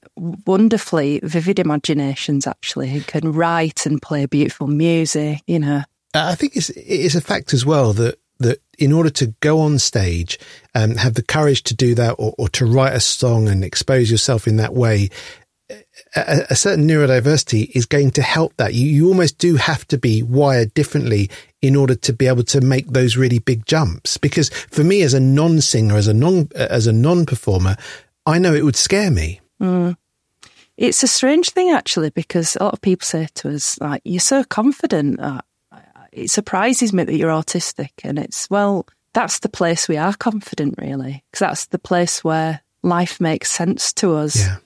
[0.45, 2.45] wonderfully vivid imaginations.
[2.45, 5.41] Actually, who can write and play beautiful music.
[5.47, 5.83] You know,
[6.25, 9.79] I think it's it's a fact as well that that in order to go on
[9.79, 10.39] stage,
[10.75, 14.11] um, have the courage to do that or, or, to write a song and expose
[14.11, 15.09] yourself in that way,
[16.15, 18.73] a, a, certain neurodiversity is going to help that.
[18.73, 21.29] You, you almost do have to be wired differently
[21.61, 24.17] in order to be able to make those really big jumps.
[24.17, 27.75] Because for me, as a non-singer, as a non, as a non-performer,
[28.25, 29.41] I know it would scare me.
[29.61, 29.97] Mm.
[30.77, 34.19] It's a strange thing, actually, because a lot of people say to us, like, you're
[34.19, 35.19] so confident.
[36.17, 37.91] Uh, it surprises me that you're autistic.
[38.03, 42.61] And it's, well, that's the place we are confident, really, because that's the place where
[42.83, 44.37] life makes sense to us.
[44.37, 44.57] Yeah.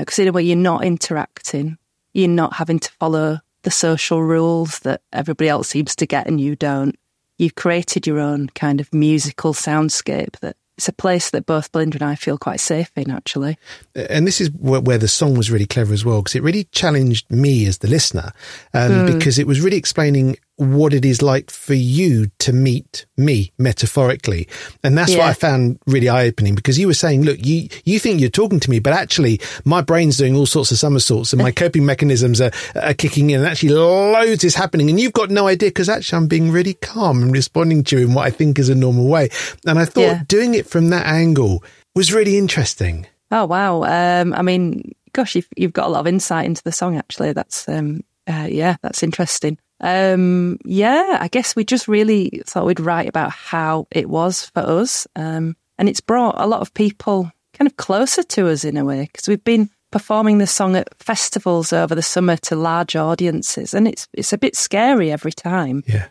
[0.00, 1.78] Because in a way, you're not interacting,
[2.12, 6.40] you're not having to follow the social rules that everybody else seems to get and
[6.40, 6.96] you don't.
[7.38, 11.96] You've created your own kind of musical soundscape that it's a place that both Belinda
[11.96, 13.56] and I feel quite safe in, actually.
[13.94, 16.64] and this is where, where the song was really clever as well because it really
[16.72, 18.32] challenged me as the listener
[18.72, 23.50] um, because it was really explaining what it is like for you to meet me
[23.58, 24.46] metaphorically
[24.84, 28.20] and that's what i found really eye-opening because you were saying look you you think
[28.20, 31.50] you're talking to me but actually my brain's doing all sorts of somersaults and my
[31.62, 35.48] coping mechanisms are, are kicking in and actually loads is happening and you've got no
[35.48, 38.58] idea because actually i'm being really calm and responding to you in what i think
[38.58, 39.28] is a normal way
[39.66, 40.22] and i thought Yeah.
[40.28, 41.64] doing it from that angle
[41.94, 43.82] was really interesting Oh wow!
[43.82, 46.96] Um, I mean, gosh, you've you've got a lot of insight into the song.
[46.96, 49.58] Actually, that's um, uh, yeah, that's interesting.
[49.84, 54.60] Um, yeah, I guess we just really thought we'd write about how it was for
[54.60, 58.78] us, um, and it's brought a lot of people kind of closer to us in
[58.78, 62.96] a way because we've been performing the song at festivals over the summer to large
[62.96, 65.84] audiences, and it's it's a bit scary every time.
[65.86, 66.08] Yeah.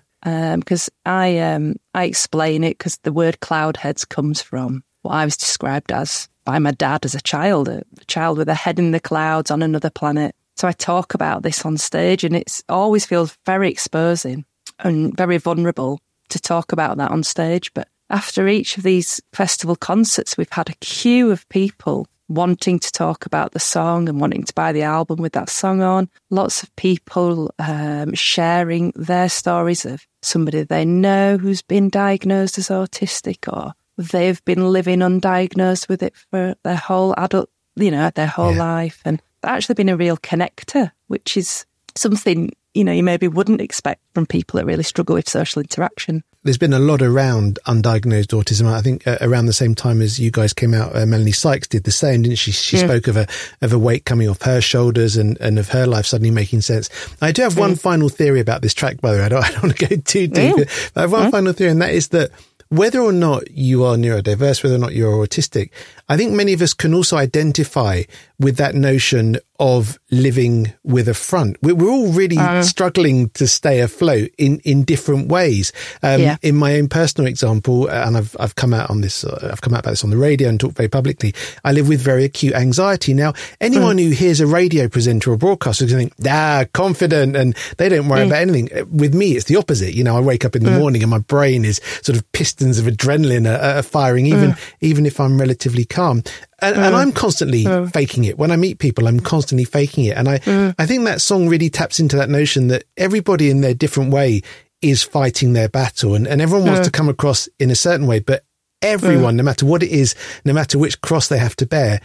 [0.56, 5.26] Because I um, I explain it because the word cloud heads comes from what I
[5.26, 8.92] was described as by my dad as a child, a child with a head in
[8.92, 10.36] the clouds on another planet.
[10.56, 14.46] So I talk about this on stage, and it always feels very exposing
[14.80, 17.74] and very vulnerable to talk about that on stage.
[17.74, 22.92] But after each of these festival concerts, we've had a queue of people wanting to
[22.92, 26.10] talk about the song and wanting to buy the album with that song on.
[26.30, 32.70] Lots of people um, sharing their stories of somebody they know who's been diagnosed as
[32.70, 38.28] autistic or they've been living undiagnosed with it for their whole adult, you know, their
[38.28, 38.64] whole Yeah.
[38.64, 39.02] life.
[39.04, 44.02] And actually been a real connector, which is something, you know, you maybe wouldn't expect
[44.14, 46.24] from people that really struggle with social interaction.
[46.44, 48.68] there's been a lot around undiagnosed autism.
[48.68, 51.68] I think uh, around the same time as you guys came out, uh, Melanie Sykes
[51.68, 52.52] did the same, didn't she?
[52.52, 53.28] She spoke of a
[53.62, 56.90] of a weight coming off her shoulders and, and of her life suddenly making sense.
[57.22, 59.26] I do have one final theory about this track, by the way.
[59.26, 60.58] I don't, I don't want to go too deep.
[60.58, 60.66] Yeah.
[60.94, 62.32] But I have one final theory, and that is that
[62.70, 65.70] whether or not you are neurodiverse, whether or not you're autistic,
[66.14, 68.04] I think many of us can also identify
[68.40, 71.56] with that notion of living with a front.
[71.62, 75.72] We're, all really struggling to stay afloat in, in different ways.
[76.02, 76.36] Um, Yeah.
[76.42, 79.62] In my own personal example, uh, and I've, I've come out on this, uh, I've
[79.62, 81.34] come out about this on the radio and talked very publicly.
[81.64, 83.14] I live with very acute anxiety.
[83.14, 87.36] Now, anyone who hears a radio presenter or broadcaster is going to think, ah, confident
[87.36, 88.70] and they don't worry about anything.
[88.76, 89.94] Uh, With me, it's the opposite.
[89.94, 92.78] You know, I wake up in the morning and my brain is sort of pistons
[92.80, 96.03] of adrenaline are, are firing, even, even if I'm relatively calm.
[96.12, 96.98] And, and mm.
[96.98, 97.92] I'm constantly mm.
[97.92, 98.38] faking it.
[98.38, 100.18] When I meet people, I'm constantly faking it.
[100.18, 100.76] And I, mm.
[100.78, 104.42] I think that song really taps into that notion that everybody in their different way
[104.82, 108.20] is fighting their battle and, and everyone wants to come across in a certain way,
[108.20, 108.44] but
[108.82, 110.14] everyone, no matter what it is,
[110.46, 112.02] no matter which cross they have to bear,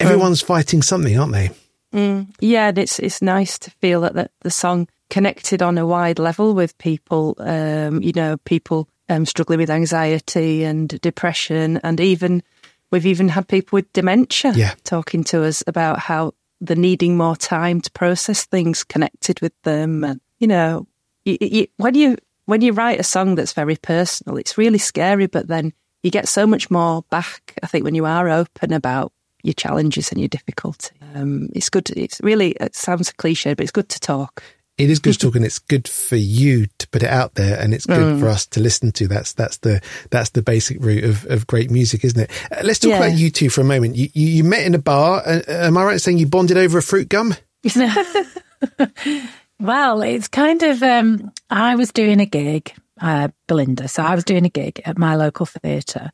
[0.00, 1.50] everyone's fighting something, aren't they?
[2.40, 6.18] Yeah, and it's it's nice to feel that the, the song connected on a wide
[6.18, 7.36] level with people.
[7.38, 12.42] Um, you know, people um, struggling with anxiety and depression, and even
[12.90, 14.74] we've even had people with dementia Yeah.
[14.84, 20.04] talking to us about how they're needing more time to process things connected with them.
[20.04, 20.86] And you know,
[21.24, 25.26] you, you, when you when you write a song that's very personal, it's really scary,
[25.26, 25.72] but then
[26.02, 27.54] you get so much more back.
[27.62, 30.96] I think when you are open about your challenges and your difficulty.
[31.14, 31.90] Um, it's good.
[31.90, 34.42] It's really, it sounds cliche, but it's good to talk.
[34.78, 37.58] It is good to talk and it's good for you to put it out there
[37.58, 39.08] and it's good for us to listen to.
[39.08, 42.30] That's, that's the, that's the basic root of, of great music, isn't it?
[42.52, 42.98] Uh, let's talk Yeah.
[43.04, 43.96] about you two for a moment.
[43.96, 45.22] You, you, you met in a bar.
[45.26, 47.34] Uh, am I right in saying you bonded over a fruit gum?
[49.58, 50.82] Well, it's kind of.
[50.82, 53.88] Um, I was doing a gig, uh, Belinda.
[53.88, 56.10] So I was doing a gig at my local theatre,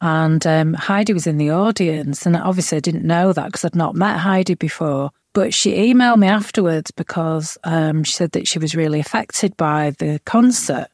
[0.00, 2.24] and um, Heidi was in the audience.
[2.24, 5.10] And obviously, I didn't know that because I'd not met Heidi before.
[5.32, 9.90] But she emailed me afterwards because um, she said that she was really affected by
[9.98, 10.88] the concert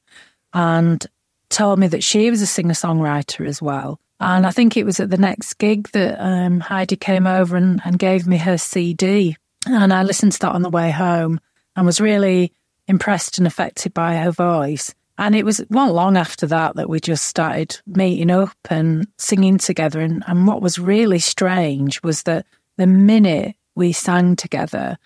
[0.52, 1.06] and
[1.48, 3.98] told me that she was a singer songwriter as well.
[4.20, 7.80] And I think it was at the next gig that um, Heidi came over and,
[7.84, 9.36] and gave me her CD.
[9.66, 11.40] And I listened to that on the way home
[11.74, 12.52] and was really
[12.88, 14.94] impressed and affected by her voice.
[15.18, 19.58] And it was not long after that that we just started meeting up and singing
[19.58, 20.00] together.
[20.00, 22.46] And, and what was really strange was that
[22.76, 24.98] the minute we sang together,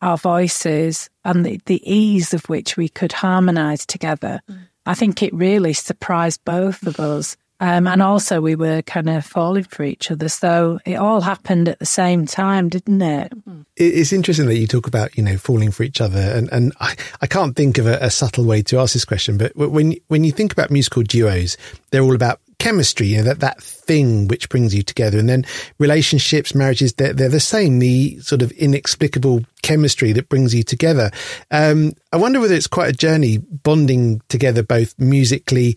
[0.00, 4.40] our voices and the, the ease of which we could harmonize together,
[4.86, 7.36] I think it really surprised both of us.
[7.62, 10.30] Um, and also, we were kind of falling for each other.
[10.30, 13.32] So it all happened at the same time, didn't it?
[13.76, 16.20] It's interesting that you talk about, you know, falling for each other.
[16.20, 19.36] And, and I, I can't think of a, a subtle way to ask this question,
[19.36, 21.58] but when, when you think about musical duos,
[21.90, 25.18] they're all about chemistry, you know, that, that thing which brings you together.
[25.18, 25.44] And then
[25.78, 31.10] relationships, marriages, they're, they're the same, the sort of inexplicable chemistry that brings you together.
[31.50, 35.76] Um, I wonder whether it's quite a journey bonding together both musically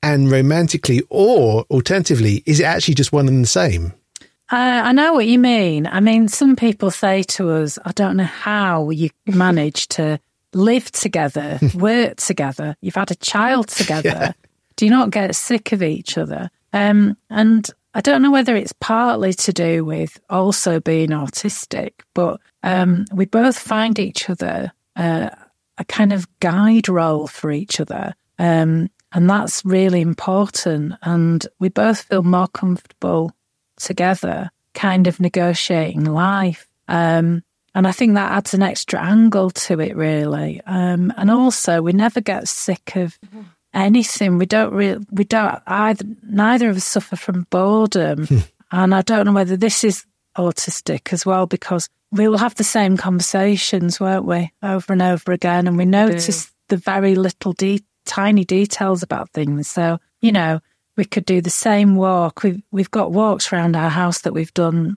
[0.00, 3.92] and romantically, or alternatively, is it actually just one and the same?
[4.50, 5.88] Uh, I know what you mean.
[5.88, 10.20] I mean, some people say to us, I don't know how you manage to
[10.54, 12.76] live together, work together.
[12.80, 14.08] You've had a child together.
[14.08, 14.32] Yeah.
[14.78, 16.50] Do not get sick of each other?
[16.72, 22.40] Um, and I don't know whether it's partly to do with also being autistic, but
[22.62, 25.30] um, we both find each other uh,
[25.78, 28.14] a kind of guide role for each other.
[28.38, 30.94] Um, and that's really important.
[31.02, 33.32] And we both feel more comfortable
[33.78, 36.68] together, kind of negotiating life.
[36.86, 37.42] Um,
[37.74, 40.60] and I think that adds an extra angle to it, really.
[40.66, 43.18] Um, and also, we never get sick of
[43.78, 44.38] anything.
[44.38, 48.26] We don't really, we don't either, neither of us suffer from boredom.
[48.26, 48.38] Hmm.
[48.72, 50.04] and I don't know whether this is
[50.36, 55.32] autistic as well, because we will have the same conversations, won't we, over and over
[55.32, 55.66] again.
[55.66, 59.68] And we notice the very little detail tiny details about things.
[59.68, 60.60] So, you know,
[60.96, 62.42] we could do the same walk.
[62.42, 64.96] We've, we've got walks around our house that we've done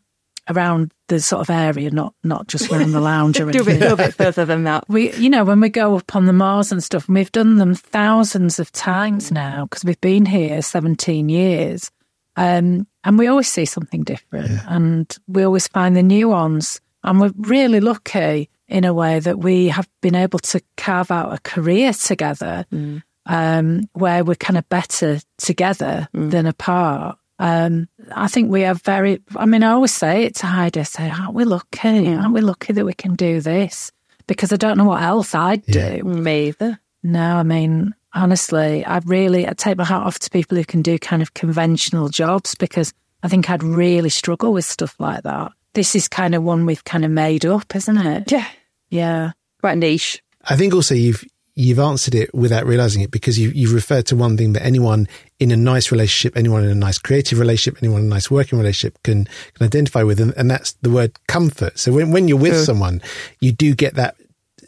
[0.52, 3.66] around the sort of area, not not just around the lounge or anything.
[3.66, 4.86] do a little bit further than that.
[4.88, 7.58] We, you know, when we go up on the moors and stuff, and we've done
[7.58, 11.92] them thousands of times now because we've been here 17 years.
[12.38, 14.64] Um, and we always see something different yeah.
[14.68, 16.80] and we always find the nuance.
[17.04, 21.34] And we're really lucky in a way that we have been able to carve out
[21.34, 23.04] a career together mm.
[23.26, 26.32] um, where we're kind of better together mm.
[26.32, 27.18] than apart.
[27.42, 30.84] Um, I think we are very, I mean, I always say it to Heidi, I
[30.84, 32.08] say, aren't we lucky?
[32.08, 33.92] Aren't we lucky that we can do this?
[34.28, 35.80] Because I don't know what else I'd do.
[35.80, 36.04] Yeah.
[36.04, 36.80] Me either.
[37.02, 40.84] No, I mean, honestly, I really, I take my hat off to people who can
[40.84, 45.52] do kind of conventional jobs because I think I'd really struggle with stuff like that.
[45.74, 48.32] This is kind of one we've kind of made up, isn't it?
[48.32, 48.48] Yeah.
[48.92, 49.32] Yeah.
[49.62, 50.22] Quite niche.
[50.46, 54.16] I think also you've you've answered it without realizing it because you, you've referred to
[54.16, 55.08] one thing that anyone
[55.40, 58.58] in a nice relationship, anyone in a nice creative relationship, anyone in a nice working
[58.58, 60.20] relationship can, can identify with.
[60.20, 61.78] And, and that's the word comfort.
[61.78, 62.64] So when, when you're with sure.
[62.64, 63.02] someone,
[63.42, 64.16] you do get that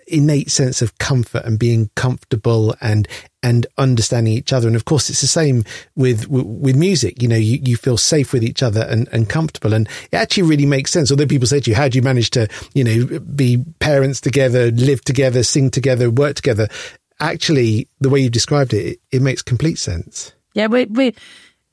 [0.07, 3.07] innate sense of comfort and being comfortable and
[3.41, 4.67] and understanding each other.
[4.67, 5.63] And of course, it's the same
[5.95, 7.21] with with music.
[7.21, 10.43] You know, you, you feel safe with each other and, and comfortable, and it actually
[10.43, 11.11] really makes sense.
[11.11, 14.71] Although people say to you, "How do you manage to, you know, be parents together,
[14.71, 16.67] live together, sing together, work together?"
[17.19, 20.33] Actually, the way you described it, it, it makes complete sense.
[20.53, 21.15] Yeah, we we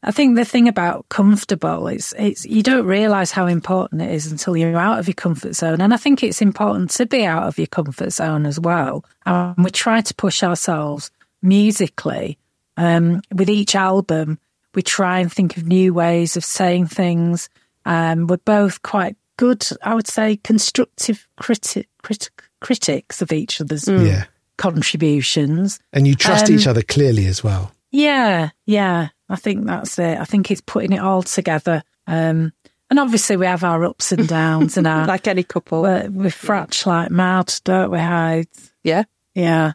[0.03, 4.31] I think the thing about comfortable is it's you don't realize how important it is
[4.31, 5.81] until you're out of your comfort zone.
[5.81, 9.05] And I think it's important to be out of your comfort zone as well.
[9.27, 11.11] And we try to push ourselves
[11.43, 12.39] musically.
[12.77, 14.39] Um, with each album,
[14.75, 17.51] we try and think of new ways of saying things.
[17.85, 23.87] Um, we're both quite good, I would say, constructive criti- criti- critics of each other's
[23.87, 24.25] yeah.
[24.57, 25.79] contributions.
[25.93, 27.73] And you trust um, each other clearly as well.
[27.91, 29.09] Yeah, yeah.
[29.31, 30.19] I think that's it.
[30.19, 31.83] I think it's putting it all together.
[32.07, 32.53] Um,
[32.91, 36.29] and obviously, we have our ups and downs, and our like any couple, we we
[36.29, 38.49] fratch like mad, don't we, Heidi?
[38.83, 39.73] Yeah, yeah.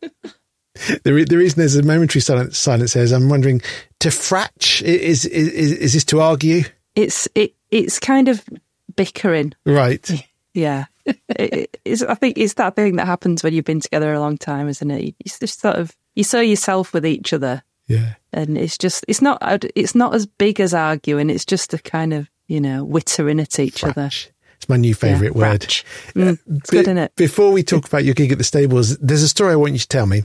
[0.00, 3.62] the, the reason there's a momentary silence, silence is I'm wondering
[4.00, 6.64] to fratch is, is is is this to argue?
[6.96, 8.44] It's it it's kind of
[8.96, 10.10] bickering, right?
[10.54, 14.20] Yeah, it, it's, I think it's that thing that happens when you've been together a
[14.20, 15.14] long time, isn't it?
[15.18, 17.62] It's just sort of you saw yourself with each other.
[17.86, 18.14] Yeah.
[18.32, 19.38] And it's just, it's not,
[19.74, 21.30] it's not as big as arguing.
[21.30, 23.90] It's just a kind of, you know, wittering at each Fratch.
[23.90, 24.10] other.
[24.62, 25.60] It's my new favourite yeah, word.
[26.14, 27.16] Mm, it's good, isn't it?
[27.16, 29.80] Before we talk about your gig at the stables, there's a story I want you
[29.80, 30.22] to tell me.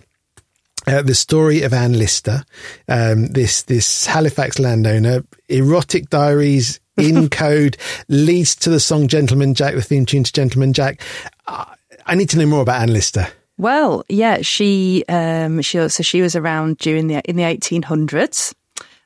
[0.86, 2.44] Uh, the story of Anne Lister,
[2.88, 9.74] um, this this Halifax landowner, erotic diaries in code leads to the song "Gentleman Jack,"
[9.74, 11.02] the theme tune to "Gentleman Jack."
[11.48, 11.66] Uh,
[12.06, 13.28] I need to know more about Anne Lister.
[13.58, 18.54] Well, yeah, she um, she so she was around during the in the eighteen hundreds,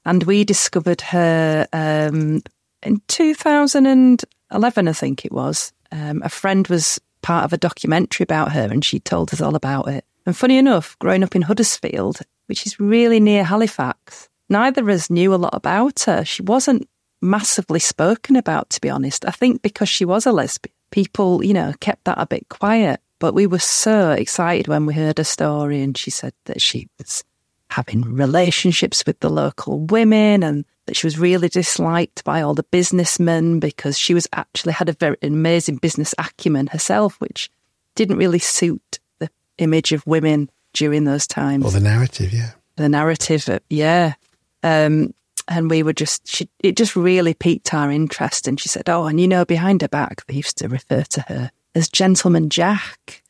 [0.05, 2.41] and we discovered her um,
[2.83, 5.71] in two thousand and eleven, I think it was.
[5.91, 9.55] Um, a friend was part of a documentary about her, and she told us all
[9.55, 10.03] about it.
[10.25, 15.09] And funny enough, growing up in Huddersfield, which is really near Halifax, neither of us
[15.09, 16.25] knew a lot about her.
[16.25, 16.87] She wasn't
[17.21, 19.25] massively spoken about, to be honest.
[19.25, 22.99] I think because she was a lesbian, people, you know, kept that a bit quiet.
[23.21, 26.87] But we were so excited when we heard her story and she said that she
[26.97, 27.23] was
[27.69, 32.63] having relationships with the local women and that she was really disliked by all the
[32.63, 37.51] businessmen because she was actually had a very amazing business acumen herself, which
[37.93, 39.29] didn't really suit the
[39.59, 41.63] image of women during those times.
[41.63, 42.53] Or the narrative, yeah.
[42.75, 44.15] The narrative, uh, yeah.
[44.63, 45.13] Um,
[45.47, 48.47] and we were just, she, it just really piqued our interest.
[48.47, 51.21] And she said, Oh, and you know, behind her back, they used to refer to
[51.27, 53.20] her as Gentleman Jack.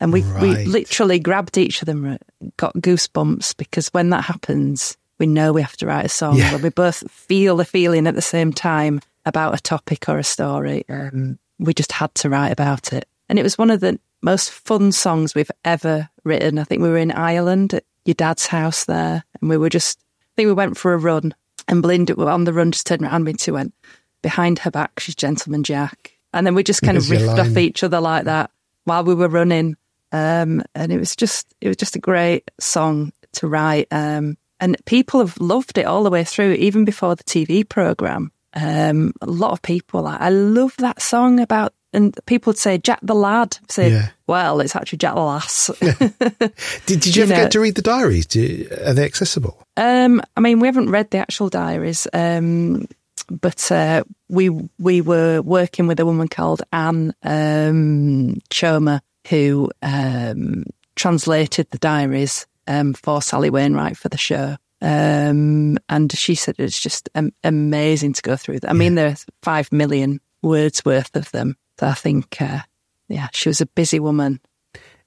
[0.00, 2.16] And we, we literally grabbed each of them, uh,
[2.56, 6.52] got goosebumps because when that happens, we know we have to write a song Yeah.
[6.52, 10.24] where we both feel the feeling at the same time about a topic or a
[10.24, 10.84] story.
[10.88, 13.08] Um, we just had to write about it.
[13.28, 16.58] And it was one of the most fun songs we've ever written.
[16.58, 19.98] I think we were in Ireland at your dad's house there, and we were just,
[20.22, 21.34] I think we went for a run,
[21.66, 23.74] and Belinda on the run just turned around me to went,
[24.22, 26.12] behind her back, she's Gentleman Jack.
[26.32, 28.50] And then we just kind of There's riffed off each other like that
[28.84, 29.76] while we were running.
[30.12, 33.88] Um, and it was just, it was just a great song to write.
[33.90, 38.32] Um, and people have loved it all the way through, even before the TV program.
[38.54, 42.78] Um, a lot of people, like, I love that song about, and people would say
[42.78, 43.58] Jack the Lad.
[43.68, 44.08] Say, Yeah.
[44.26, 45.70] well, it's actually Jack the Lass.
[45.80, 48.26] Did, did you, You ever know- get to read the diaries?
[48.26, 49.62] Do, are they accessible?
[49.76, 52.86] Um, I mean, we haven't read the actual diaries, um,
[53.30, 54.48] but uh, we
[54.78, 60.64] we were working with a woman called Anne um, Choma who um,
[60.96, 64.56] translated the diaries um, for Sally Wainwright for the show.
[64.80, 67.08] Um, and she said it's just
[67.42, 68.60] amazing to go through.
[68.66, 71.56] I mean, there's five million words worth of them.
[71.80, 72.60] So I think, uh,
[73.08, 74.40] yeah, she was a busy woman.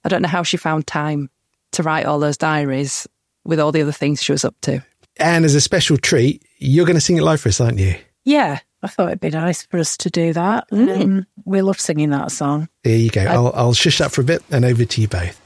[0.04, 1.30] I don't know how she found time
[1.74, 3.08] to write all those diaries
[3.46, 4.84] with all the other things she was up to.
[5.18, 7.96] And as a special treat, you're going to sing it live for us, aren't you?
[8.24, 10.68] Yeah, I thought it'd be nice for us to do that.
[10.72, 12.68] Um, we love singing that song.
[12.84, 13.22] There you go.
[13.22, 15.40] I'll, I'll shush that for a bit and over to you both.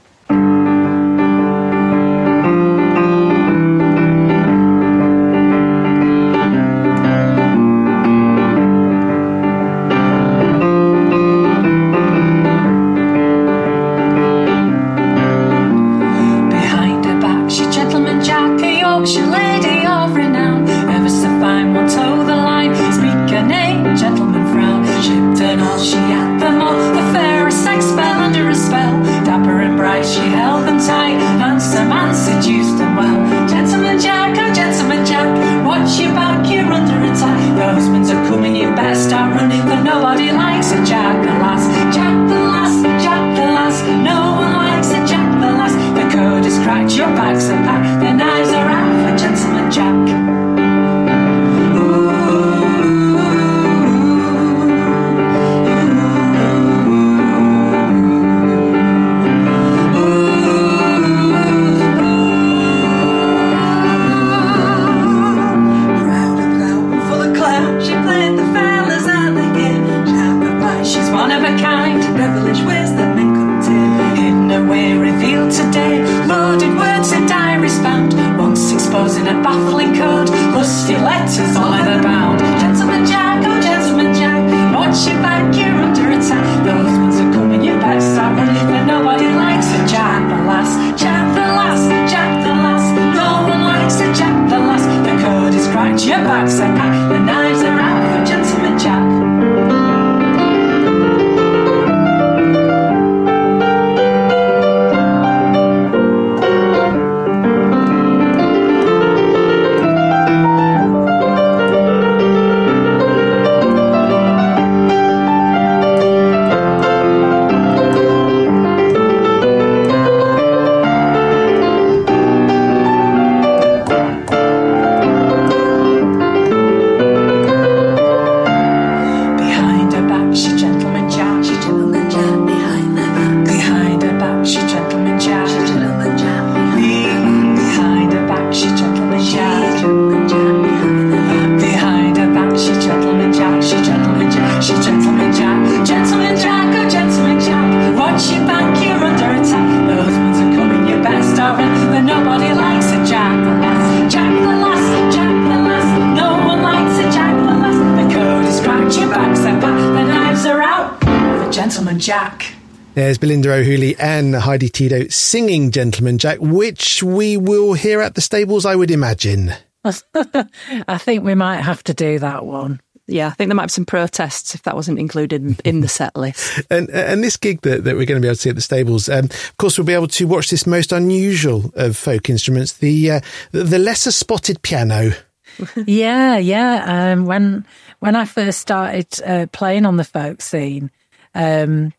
[152.26, 154.12] Nobody likes a Jack the lass.
[154.12, 155.14] Jack the lass.
[155.14, 156.18] Jack the lass.
[156.18, 157.78] No one likes a Jack the lass.
[157.78, 159.78] The code is cracked, your bags are back.
[159.78, 162.52] The knives are out for gentleman Jack.
[162.94, 168.20] There's Belinda O'Hooley and Heidi Tidow singing Gentleman Jack, which we will hear at the
[168.20, 169.52] stables, I would imagine.
[169.84, 172.80] I think we might have to do that one.
[173.06, 175.88] Yeah, I think there might be some protests if that wasn't included in, in the
[175.88, 176.62] set list.
[176.70, 178.62] And and this gig that, that we're going to be able to see at the
[178.62, 182.74] stables, um, of course, we'll be able to watch this most unusual of folk instruments,
[182.74, 183.20] the uh,
[183.52, 185.12] the lesser spotted piano.
[185.86, 187.12] yeah, yeah.
[187.12, 187.64] Um, when
[188.00, 190.90] when I first started uh, playing on the folk scene,
[191.34, 191.92] um,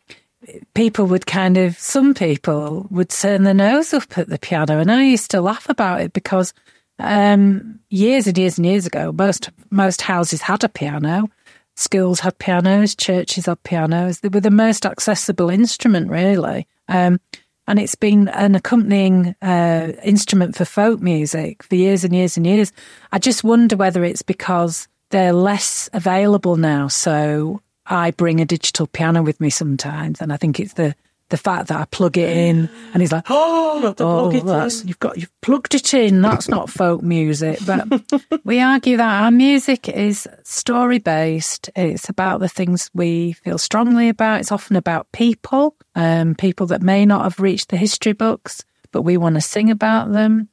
[0.74, 4.90] people would kind of, some people would turn their nose up at the piano, and
[4.90, 6.52] I used to laugh about it because
[6.98, 11.28] um, years and years and years ago, most most houses had a piano.
[11.76, 14.20] Schools had pianos, churches had pianos.
[14.20, 16.66] They were the most accessible instrument, really.
[16.88, 17.20] Um,
[17.68, 22.46] and it's been an accompanying uh, instrument for folk music for years and years and
[22.46, 22.72] years.
[23.12, 26.88] I just wonder whether it's because they're less available now.
[26.88, 30.94] So I bring a digital piano with me sometimes, and I think it's the
[31.30, 35.16] the fact that I plug it in, and he's like, "Oh, oh that's you've got
[35.16, 36.22] you've plugged it in.
[36.22, 37.86] That's not folk music." But
[38.44, 41.70] we argue that our music is story based.
[41.76, 44.40] It's about the things we feel strongly about.
[44.40, 49.02] It's often about people, um, people that may not have reached the history books, but
[49.02, 50.48] we want to sing about them.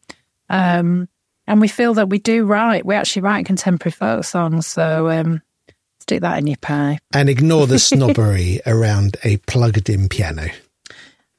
[0.49, 1.07] Um,
[1.47, 2.85] and we feel that we do write.
[2.85, 5.41] We actually write contemporary folk songs, so um,
[5.99, 6.99] stick that in your pie.
[7.13, 10.49] And ignore the snobbery around a plugged in piano.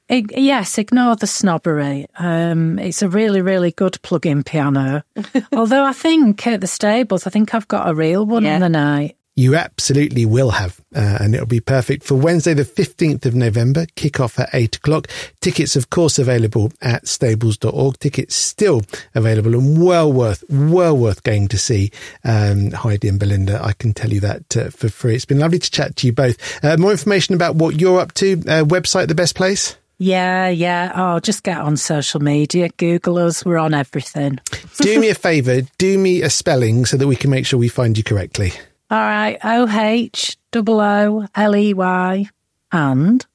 [0.09, 2.07] Yes, ignore the snobbery.
[2.18, 5.02] Um, it's a really, really good plug-in piano.
[5.52, 8.54] Although I think at the stables, I think I've got a real one yeah.
[8.54, 9.16] on the night.
[9.38, 13.84] You absolutely will have, uh, and it'll be perfect for Wednesday, the 15th of November,
[13.94, 15.09] kick off at 8 o'clock.
[15.42, 17.98] Tickets, of course, available at stables.org.
[17.98, 18.80] Tickets still
[19.14, 21.90] available and well worth, well worth going to see
[22.24, 23.62] um, Heidi and Belinda.
[23.62, 25.16] I can tell you that uh, for free.
[25.16, 26.64] It's been lovely to chat to you both.
[26.64, 29.76] Uh, more information about what you're up to, uh, website, the best place?
[29.99, 30.92] Yeah, yeah.
[30.94, 33.44] Oh, just get on social media, Google us.
[33.44, 34.40] We're on everything.
[34.78, 37.68] do me a favour, do me a spelling so that we can make sure we
[37.68, 38.53] find you correctly.
[38.90, 42.28] All right, O H O O L E Y
[42.72, 43.26] and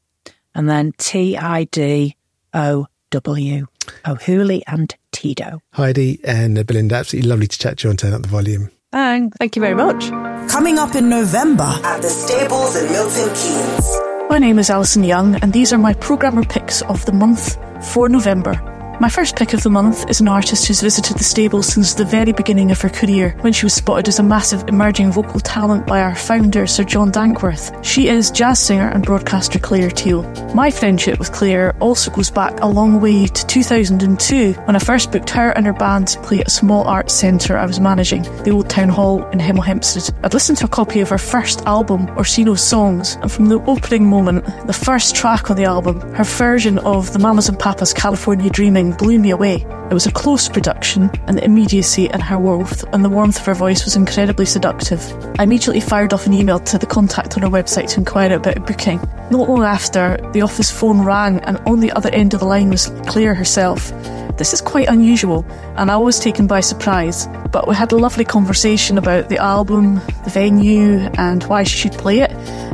[0.53, 2.15] and then T I D
[2.53, 3.67] O W.
[4.05, 5.59] Oh, O'Hooley and Tidow.
[5.73, 8.69] Heidi and Belinda, absolutely lovely to chat to you and turn up the volume.
[8.91, 9.37] Thanks.
[9.37, 10.09] Thank you very much.
[10.51, 14.10] Coming up in November at the Stables in Milton Keynes.
[14.31, 17.57] My name is Alison Young, and these are my programmer picks of the month
[17.91, 18.53] for November.
[18.99, 22.05] My first pick of the month is an artist who's visited the stable since the
[22.05, 25.87] very beginning of her career, when she was spotted as a massive emerging vocal talent
[25.87, 27.83] by our founder, Sir John Dankworth.
[27.83, 30.23] She is jazz singer and broadcaster Clare Teal.
[30.53, 35.11] My friendship with Clare also goes back a long way to 2002, when I first
[35.11, 38.21] booked her and her band to play at a small arts centre I was managing,
[38.43, 40.15] the Old Town Hall in Hemel Hempstead.
[40.23, 44.05] I'd listened to a copy of her first album, Orsino's Songs, and from the opening
[44.05, 48.49] moment, the first track on the album, her version of the Mamas and Papas California
[48.49, 49.65] Dreaming blew me away.
[49.89, 53.45] It was a close production, and the immediacy in her warmth and the warmth of
[53.45, 55.01] her voice was incredibly seductive.
[55.37, 58.57] I immediately fired off an email to the contact on her website to inquire about
[58.57, 58.99] a booking.
[59.29, 62.69] Not long after, the office phone rang, and on the other end of the line
[62.69, 63.91] was Clare herself.
[64.37, 67.27] This is quite unusual, and I was taken by surprise.
[67.51, 71.93] But we had a lovely conversation about the album, the venue, and why she should
[71.93, 72.31] play it,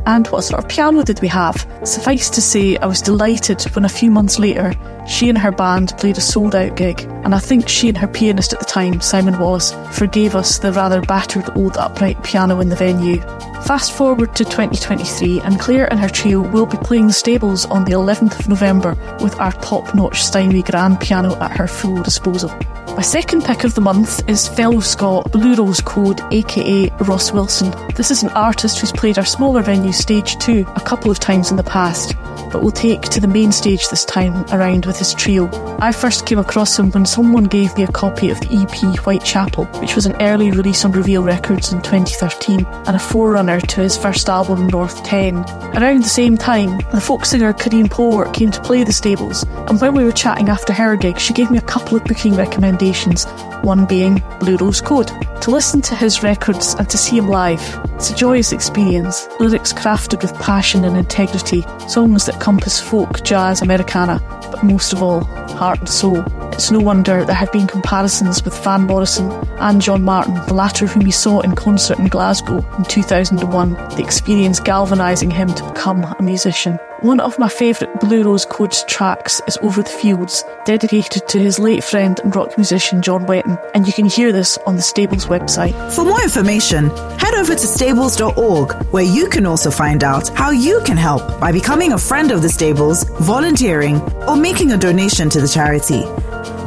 [0.07, 1.67] and what sort of piano did we have.
[1.83, 4.73] Suffice to say, I was delighted when a few months later
[5.05, 8.07] she and her band played a sold out gig, and I think she and her
[8.07, 12.69] pianist at the time, Simon Wallace, forgave us the rather battered old upright piano in
[12.69, 13.21] the venue.
[13.65, 17.83] Fast forward to 2023, and Clare and her trio will be playing the stables on
[17.83, 22.49] the 11th of November with our top notch Steinway grand piano at her full disposal.
[22.97, 27.71] My second pick of the month is fellow Scot Blue Rose Code, aka Ross Wilson.
[27.93, 31.49] This is an artist who's played our smaller venue Stage 2 a couple of times
[31.49, 32.15] in the past,
[32.51, 35.49] but will take to the main stage this time around with his trio.
[35.79, 39.65] I first came across him when someone gave me a copy of the EP Whitechapel,
[39.81, 43.97] which was an early release on Reveal Records in 2013 and a forerunner to his
[43.97, 45.37] first album North 10.
[45.75, 49.81] Around the same time, the folk singer Karine Polwart came to play the stables, and
[49.81, 53.25] when we were chatting after her gig, she gave me a couple of booking recommendations,
[53.61, 55.11] one being Blue Rose Code.
[55.41, 57.61] To listen to his records and to see him live,
[57.95, 59.27] it's a joyous experience.
[59.39, 64.19] Lyrics crafted with passion and integrity, songs that compass folk, jazz, Americana,
[64.51, 65.23] but most of all,
[65.55, 66.21] heart and soul.
[66.51, 70.87] It's no wonder there have been comparisons with Van Morrison and John Martyn, the latter
[70.87, 76.03] whom he saw in concert in Glasgow in 2001, the experience galvanising him to become
[76.03, 76.77] a musician.
[77.01, 81.59] One of my favourite Blue Rose Codes tracks is Over the Fields, dedicated to his
[81.59, 85.27] late friend and rock musician John Wetton, and you can hear this on the Stables
[85.27, 85.75] website.
[85.93, 86.89] For more information,
[87.19, 91.51] head over to stables.org, where you can also find out how you can help by
[91.51, 96.01] becoming a friend of the Stables, volunteering, or making a donation to the charity.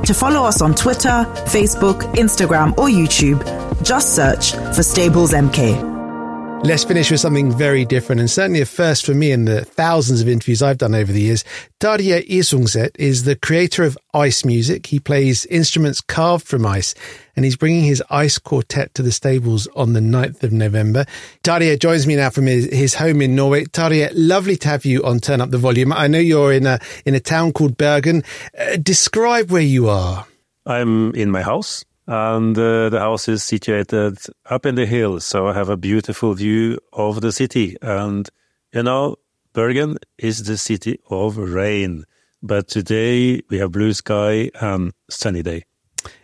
[0.06, 3.42] To follow us on Twitter, Facebook, Instagram, or YouTube,
[3.82, 5.99] just search for Stables MK.
[6.62, 10.20] Let's finish with something very different and certainly a first for me in the thousands
[10.20, 11.42] of interviews I've done over the years.
[11.80, 14.86] Terje Isungset is the creator of ice music.
[14.86, 16.94] He plays instruments carved from ice
[17.34, 21.06] and he's bringing his ice quartet to the stables on the 9th of November.
[21.42, 23.64] Terje joins me now from his, his home in Norway.
[23.64, 25.94] Terje, lovely to have you on Turn Up the Volume.
[25.94, 28.22] I know you're in a, in a town called Bergen.
[28.56, 30.26] Uh, describe where you are.
[30.66, 35.46] I'm in my house and uh, the house is situated up in the hill, so
[35.46, 37.76] I have a beautiful view of the city.
[37.82, 38.28] And
[38.72, 39.16] you know,
[39.52, 42.04] Bergen is the city of rain,
[42.42, 45.64] but today we have blue sky and sunny day.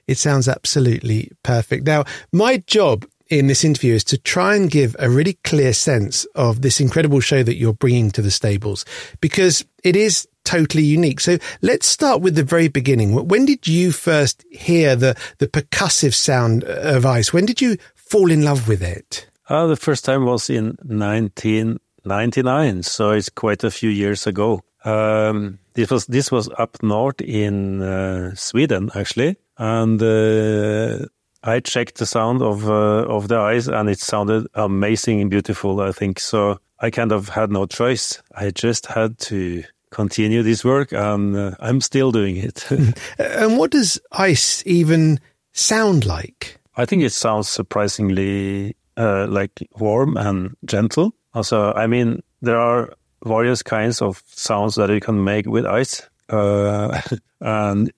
[0.07, 1.87] It sounds absolutely perfect.
[1.87, 6.25] Now, my job in this interview is to try and give a really clear sense
[6.35, 8.85] of this incredible show that you're bringing to the stables
[9.21, 11.21] because it is totally unique.
[11.21, 13.13] So let's start with the very beginning.
[13.29, 17.33] When did you first hear the, the percussive sound of ice?
[17.33, 19.29] When did you fall in love with it?
[19.49, 24.63] Uh, the first time was in 1999, so it's quite a few years ago.
[24.85, 31.07] Um, this was this was up north in uh, Sweden actually, and uh,
[31.43, 35.81] I checked the sound of uh, of the ice, and it sounded amazing and beautiful.
[35.81, 36.59] I think so.
[36.79, 38.23] I kind of had no choice.
[38.35, 39.65] I just had to
[39.97, 42.71] continue this work, and uh, I'm still doing it.
[43.19, 45.19] and what does ice even
[45.55, 46.59] sound like?
[46.77, 51.15] I think it sounds surprisingly uh, like warm and gentle.
[51.33, 52.93] Also, I mean, there are
[53.25, 57.01] various kinds of sounds that you can make with ice, uh,
[57.41, 57.91] and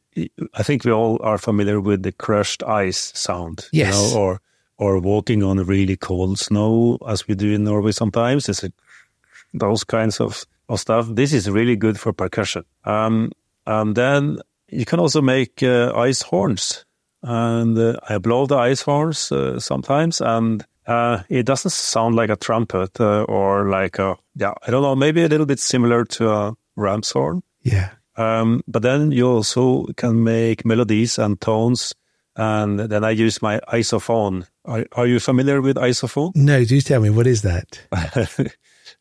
[0.54, 3.92] I think we all are familiar with the crushed ice sound, yes.
[3.92, 4.40] you know, or
[4.76, 8.48] or walking on really cold snow, as we do in Norway sometimes.
[8.48, 8.70] It's a,
[9.52, 11.06] those kinds of of stuff.
[11.10, 12.64] This is really good for percussion.
[12.84, 13.32] Um,
[13.66, 14.38] and then
[14.68, 16.84] you can also make uh, ice horns.
[17.22, 22.30] And uh, I blow the ice horns uh, sometimes, and uh, it doesn't sound like
[22.30, 26.04] a trumpet uh, or like a, yeah, I don't know, maybe a little bit similar
[26.04, 27.42] to a ram's horn.
[27.62, 27.90] Yeah.
[28.16, 31.94] Um, but then you also can make melodies and tones.
[32.36, 34.46] And then I use my isophone.
[34.64, 36.36] Are, are you familiar with isophone?
[36.36, 37.80] No, do tell me, what is that?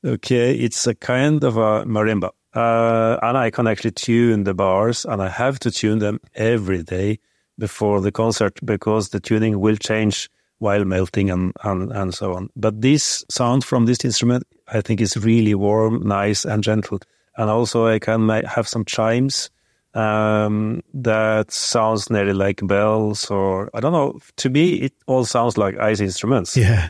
[0.06, 2.32] Okay, it's a kind of a marimba.
[2.54, 6.82] Uh, and I can actually tune the bars and I have to tune them every
[6.82, 7.20] day
[7.60, 10.30] before the concert because the tuning will change
[10.60, 12.50] while melting and, and, and so on.
[12.56, 17.00] But this sound from this instrument, I think is really warm, nice and gentle.
[17.38, 19.52] And also I can have some chimes,
[19.94, 24.20] um, that sounds nearly like bells or I don't know.
[24.38, 26.56] To me, it all sounds like ice instruments.
[26.58, 26.90] Yeah.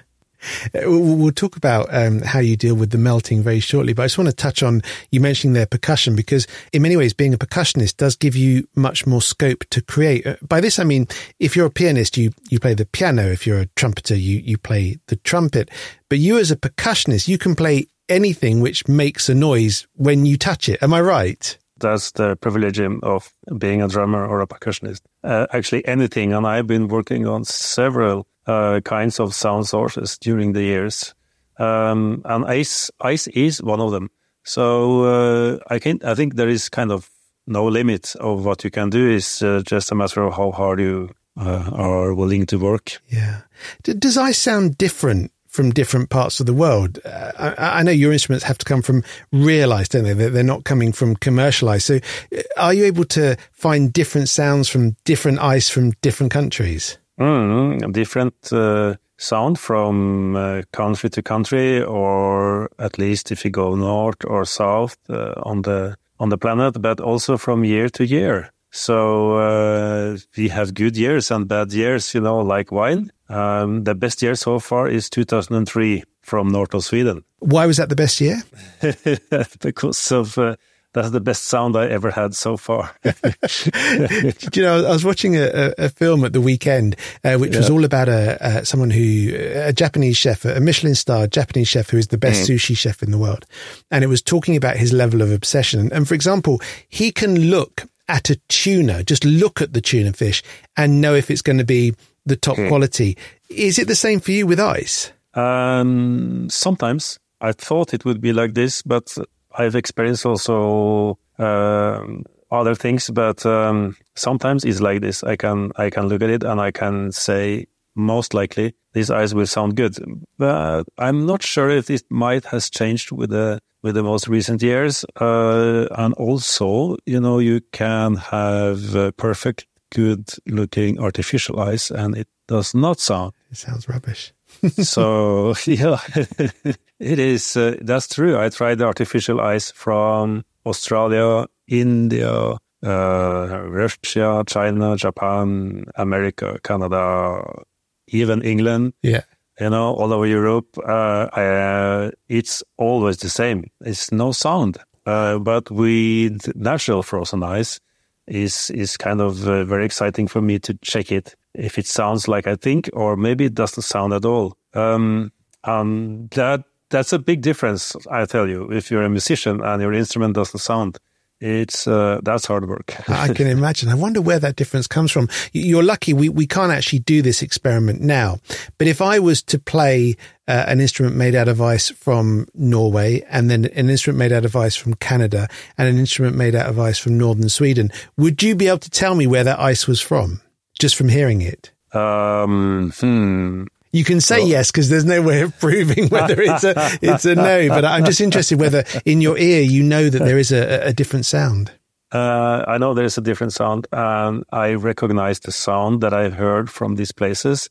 [0.76, 4.06] Uh, we'll talk about um, how you deal with the melting very shortly, but I
[4.06, 4.82] just want to touch on
[5.12, 9.06] you mentioning their percussion because, in many ways, being a percussionist does give you much
[9.06, 10.26] more scope to create.
[10.26, 11.08] Uh, by this, I mean
[11.40, 13.24] if you're a pianist, you you play the piano.
[13.24, 15.70] If you're a trumpeter, you you play the trumpet.
[16.10, 20.38] But you, as a percussionist, you can play anything which makes a noise when you
[20.38, 20.82] touch it.
[20.82, 21.58] Am I right?
[21.80, 25.02] That's the privilege of being a drummer or a percussionist.
[25.24, 30.54] Uh, actually, anything, and I've been working on several uh, kinds of sound sources during
[30.54, 31.14] the years,
[31.60, 34.10] um, and ice ice is one of them.
[34.44, 37.10] So uh, I can I think there is kind of
[37.46, 39.10] no limit of what you can do.
[39.10, 43.00] It's uh, just a matter of how hard you uh, are willing to work.
[43.08, 43.42] Yeah.
[43.84, 47.00] D- does ice sound different from different parts of the world?
[47.06, 50.14] Uh, I, I, know your instruments have to come from realized, don't they?
[50.14, 51.86] They're not coming from commercialized.
[51.86, 52.00] So,
[52.36, 56.98] uh, are you able to find different sounds from different ice from different countries?
[57.20, 63.76] Mm, different uh, sound from uh, country to country, or at least if you go
[63.76, 68.52] north or south uh, on the on the planet, but also from year to year.
[68.72, 73.12] So uh, we have good years and bad years, you know, like wine.
[73.30, 77.24] Um, the best year so far is 2003 from north of Sweden.
[77.40, 78.42] Why was that the best year?
[79.62, 80.56] because of uh,
[80.98, 82.92] that's the best sound I ever had so far.
[83.04, 87.60] you know, I was watching a, a film at the weekend, uh, which yeah.
[87.60, 91.98] was all about a, someone who, a Japanese chef, a Michelin star Japanese chef who
[91.98, 92.56] is the best mm.
[92.56, 93.46] sushi chef in the world.
[93.92, 95.94] And it was talking about his level of obsession.
[95.94, 100.42] And for example, he can look at a tuna, just look at the tuna fish
[100.76, 101.94] and know if it's going to be
[102.26, 102.70] the top mm.
[102.70, 103.18] quality.
[103.50, 105.12] Is it the same for you with ice?
[105.36, 109.16] Um, sometimes I thought it would be like this, but
[109.58, 112.04] I've experienced also uh,
[112.52, 115.24] other things, but um, sometimes it's like this.
[115.24, 119.34] I can I can look at it and I can say most likely these eyes
[119.34, 119.98] will sound good,
[120.38, 124.62] but I'm not sure if it might has changed with the with the most recent
[124.62, 125.06] years.
[125.20, 132.16] Uh, and also, you know, you can have uh, perfect, good looking artificial eyes, and
[132.18, 133.34] it does not sound.
[133.52, 134.34] It sounds rubbish.
[134.78, 136.00] so yeah,
[137.00, 137.56] it is.
[137.56, 138.38] Uh, that's true.
[138.38, 147.64] I tried artificial ice from Australia, India, uh, Russia, China, Japan, America, Canada,
[148.08, 148.94] even England.
[149.02, 149.22] Yeah.
[149.60, 150.78] You know, all over Europe.
[150.78, 153.72] Uh, uh, it's always the same.
[153.82, 154.78] It's no sound.
[155.06, 157.80] Uh, but with natural frozen ice,
[158.28, 162.28] is is kind of uh, very exciting for me to check it if it sounds
[162.28, 164.58] like I think, or maybe it doesn't sound at all.
[164.74, 165.32] Um,
[165.64, 168.72] and that that's a big difference, I tell you.
[168.72, 171.00] If you're a musician and your instrument doesn't sound,
[171.40, 172.96] it's uh, that's hard work.
[173.10, 173.90] I can imagine.
[173.90, 175.30] I wonder where that difference comes from.
[175.54, 178.40] You're lucky we, we can't actually do this experiment now.
[178.80, 180.16] But if I was to play
[180.48, 184.46] uh, an instrument made out of ice from Norway and then an instrument made out
[184.46, 188.42] of ice from Canada and an instrument made out of ice from northern Sweden, would
[188.42, 190.42] you be able to tell me where that ice was from
[190.80, 191.72] just from hearing it?
[191.94, 193.66] Um, hmm.
[193.92, 197.26] You can say well, yes because there's no way of proving whether it's a it's
[197.26, 197.70] a no.
[197.70, 200.94] But I'm just interested whether in your ear you know that there is a, a
[200.94, 201.72] different sound.
[202.12, 206.70] Uh, I know there's a different sound, and I recognize the sound that I've heard
[206.70, 207.70] from these places.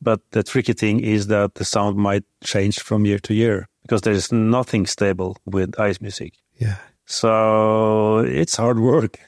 [0.00, 4.02] But the tricky thing is that the sound might change from year to year because
[4.02, 6.34] there is nothing stable with ice music.
[6.56, 6.76] Yeah.
[7.06, 9.18] So it's hard work.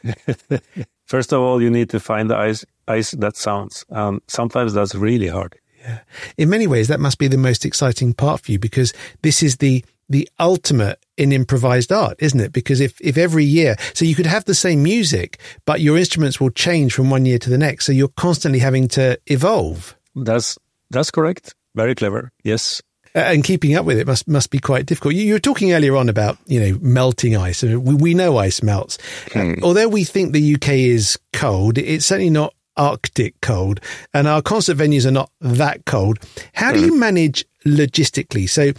[1.07, 3.85] First of all, you need to find the ice, ice that sounds.
[3.89, 5.57] And sometimes that's really hard.
[5.89, 6.01] Yeah.
[6.37, 9.57] In many ways, that must be the most exciting part for you because this is
[9.57, 12.53] the the ultimate in improvised art, isn't it?
[12.53, 16.41] Because if, if every year, so you could have the same music, but your instruments
[16.41, 17.85] will change from one year to the next.
[17.85, 19.97] So you're constantly having to evolve.
[20.17, 20.57] That's,
[20.91, 21.55] that's correct.
[21.75, 22.33] Very clever.
[22.43, 22.81] Yes.
[23.15, 25.15] and keeping up with it must must be quite difficult.
[25.15, 27.63] You, you were talking earlier on about you know melting ice.
[27.63, 28.99] We, we know ice melts.
[29.33, 29.55] Hmm.
[29.63, 33.81] although we think the UK is cold, it's certainly not Arctic cold,
[34.15, 36.19] and our concert venues are not that cold.
[36.55, 36.99] How do you mm.
[36.99, 38.49] manage logistically?
[38.49, 38.73] So,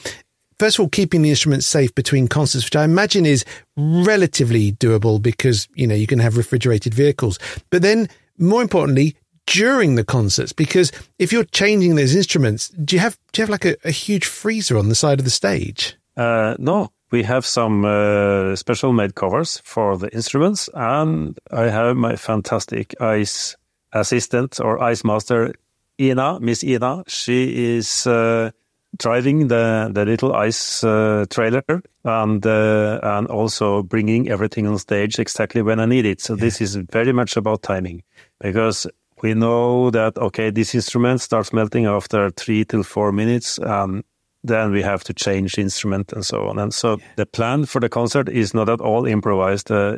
[0.57, 3.45] first of all, keeping the instruments safe between concerts, which I imagine is
[3.77, 7.37] relatively doable because, you know, you can have refrigerated vehicles.
[7.69, 12.99] But then, more importantly, during the concerts, because if you're changing those instruments, do you
[12.99, 15.97] have, do you have like a, a huge freezer on the side of the stage?
[16.15, 21.97] Uh, no, we have some uh, special made covers for the instruments, and I have
[21.97, 23.55] my fantastic ice
[23.93, 25.53] assistant or ice master,
[25.99, 27.03] Ina, Miss Ina.
[27.07, 28.51] She is uh,
[28.97, 31.63] driving the the little ice uh, trailer
[32.03, 36.21] and uh, and also bringing everything on stage exactly when I need it.
[36.21, 36.41] So yeah.
[36.41, 38.03] this is very much about timing
[38.39, 38.87] because
[39.21, 44.03] we know that okay, this instrument starts melting after three till four minutes, and
[44.43, 46.59] then we have to change instrument and so on.
[46.59, 47.05] And so yeah.
[47.17, 49.95] the plan for the concert is not at all improvised uh,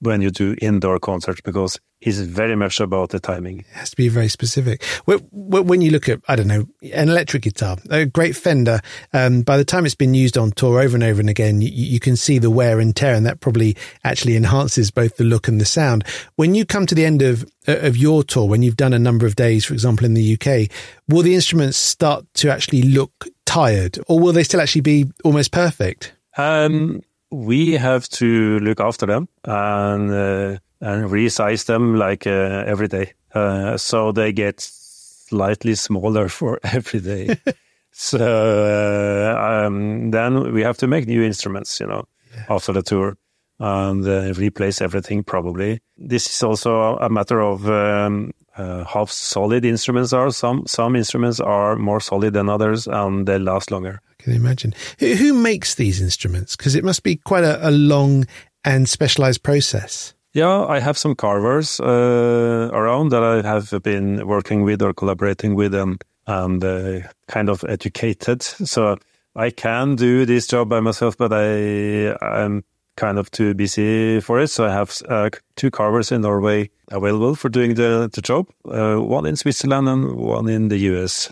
[0.00, 3.60] when you do indoor concerts because it's very much about the timing.
[3.60, 4.84] It has to be very specific.
[5.06, 8.80] When you look at, I don't know, an electric guitar, a great Fender,
[9.12, 11.70] um, by the time it's been used on tour over and over and again, you,
[11.70, 15.48] you can see the wear and tear, and that probably actually enhances both the look
[15.48, 16.04] and the sound.
[16.36, 19.26] When you come to the end of of your tour, when you've done a number
[19.26, 20.70] of days, for example, in the UK,
[21.08, 25.50] will the instruments start to actually look tired, or will they still actually be almost
[25.50, 26.12] perfect?
[26.36, 32.88] Um, we have to look after them and uh, and resize them like uh, every
[32.88, 37.36] day, uh, so they get slightly smaller for every day.
[37.92, 42.44] so uh, um, then we have to make new instruments, you know, yeah.
[42.48, 43.16] after the tour
[43.58, 45.80] and uh, replace everything probably.
[45.96, 50.30] This is also a matter of um, uh, how solid instruments are.
[50.30, 54.00] Some some instruments are more solid than others, and they last longer.
[54.10, 54.74] I can imagine.
[54.98, 56.56] Who, who makes these instruments?
[56.56, 58.26] Because it must be quite a, a, long
[58.64, 60.14] and specialized process.
[60.32, 65.54] Yeah, I have some carvers uh, around that I have been working with or collaborating
[65.54, 68.42] with, and and uh, kind of educated.
[68.42, 68.96] So
[69.34, 72.64] I can do this job by myself, but I I'm
[72.96, 74.48] kind of too busy for it.
[74.48, 78.96] So I have uh, two carvers in Norway available for doing the, the job, uh,
[78.96, 81.30] one in Switzerland and one in the US.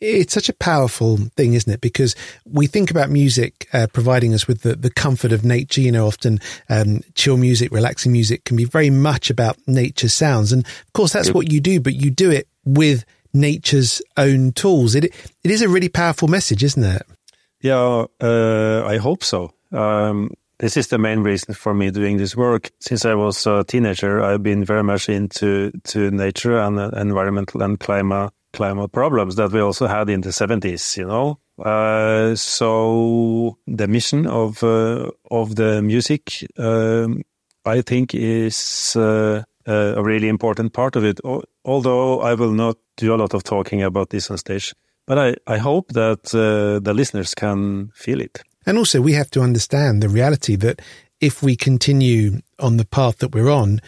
[0.00, 1.80] It's such a powerful thing, isn't it?
[1.80, 2.14] Because
[2.44, 5.80] we think about music uh, providing us with the, the comfort of nature.
[5.80, 10.52] You know, often um, chill music, relaxing music can be very much about nature sounds.
[10.52, 14.94] And of course, that's what you do, but you do it with nature's own tools.
[14.94, 17.02] It, it is a really powerful message, isn't it?
[17.60, 19.52] Yeah, uh, I hope so.
[19.72, 22.70] Um, this is the main reason for me doing this work.
[22.80, 27.62] Since I was a teenager, I've been very much into to nature and uh, environmental
[27.62, 30.96] and climate climate problems that we also had in the 70s.
[30.96, 37.22] You know, uh, so the mission of uh, of the music, um,
[37.64, 41.20] I think, is uh, a really important part of it.
[41.64, 44.74] Although I will not do a lot of talking about this on stage,
[45.06, 48.42] But I, I hope that uh, the listeners can feel it.
[48.66, 50.82] And also, we have to understand the reality that
[51.20, 53.80] if we continue on the path that we're on,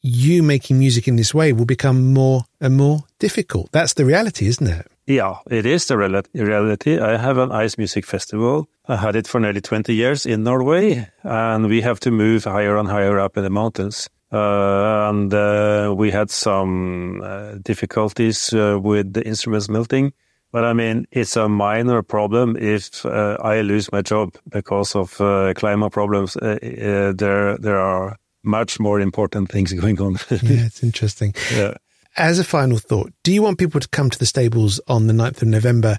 [0.00, 3.70] you making music in this way will become more and more difficult.
[3.70, 4.86] That's the reality, isn't it?
[5.06, 6.98] Yeah, it is the reality.
[6.98, 8.68] I have an ice music festival.
[8.86, 12.76] I had it for nearly 20 years in Norway, and we have to move higher
[12.76, 14.08] and higher up in the mountains.
[14.32, 20.12] Uh, and uh, we had some uh, difficulties uh, with the instruments melting.
[20.52, 25.18] But I mean, it's a minor problem if uh, I lose my job because of
[25.20, 26.34] uh, climate problems.
[26.34, 30.18] there, there are much more important things going on.
[30.30, 31.34] yeah, it's interesting.
[31.54, 31.74] Yeah.
[32.16, 35.14] As a final thought, do you want people to come to the stables on the
[35.14, 35.96] 9th of November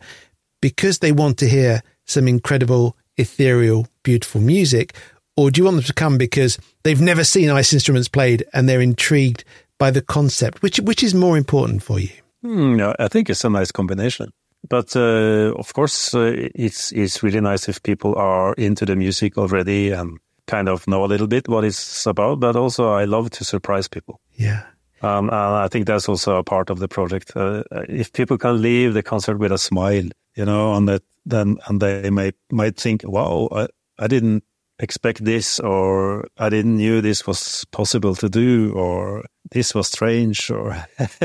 [0.62, 4.96] because they want to hear some incredible, ethereal, beautiful music?
[5.36, 8.70] Or do you want them to come because they've never seen ice instruments played and
[8.70, 9.44] they're intrigued
[9.80, 10.62] by the concept?
[10.62, 12.12] Which, which is more important for you?
[12.44, 14.32] Hmm, no, I think it's a nice combination.
[14.68, 19.38] But uh, of course, uh, it's it's really nice if people are into the music
[19.38, 22.40] already and kind of know a little bit what it's about.
[22.40, 24.20] But also, I love to surprise people.
[24.36, 24.64] Yeah.
[25.02, 27.36] Um, and I think that's also a part of the project.
[27.36, 31.58] Uh, if people can leave the concert with a smile, you know, and that then
[31.68, 33.68] and they may might think, "Wow, I,
[34.00, 34.44] I didn't
[34.80, 40.50] expect this or I didn't knew this was possible to do or this was strange
[40.50, 40.76] or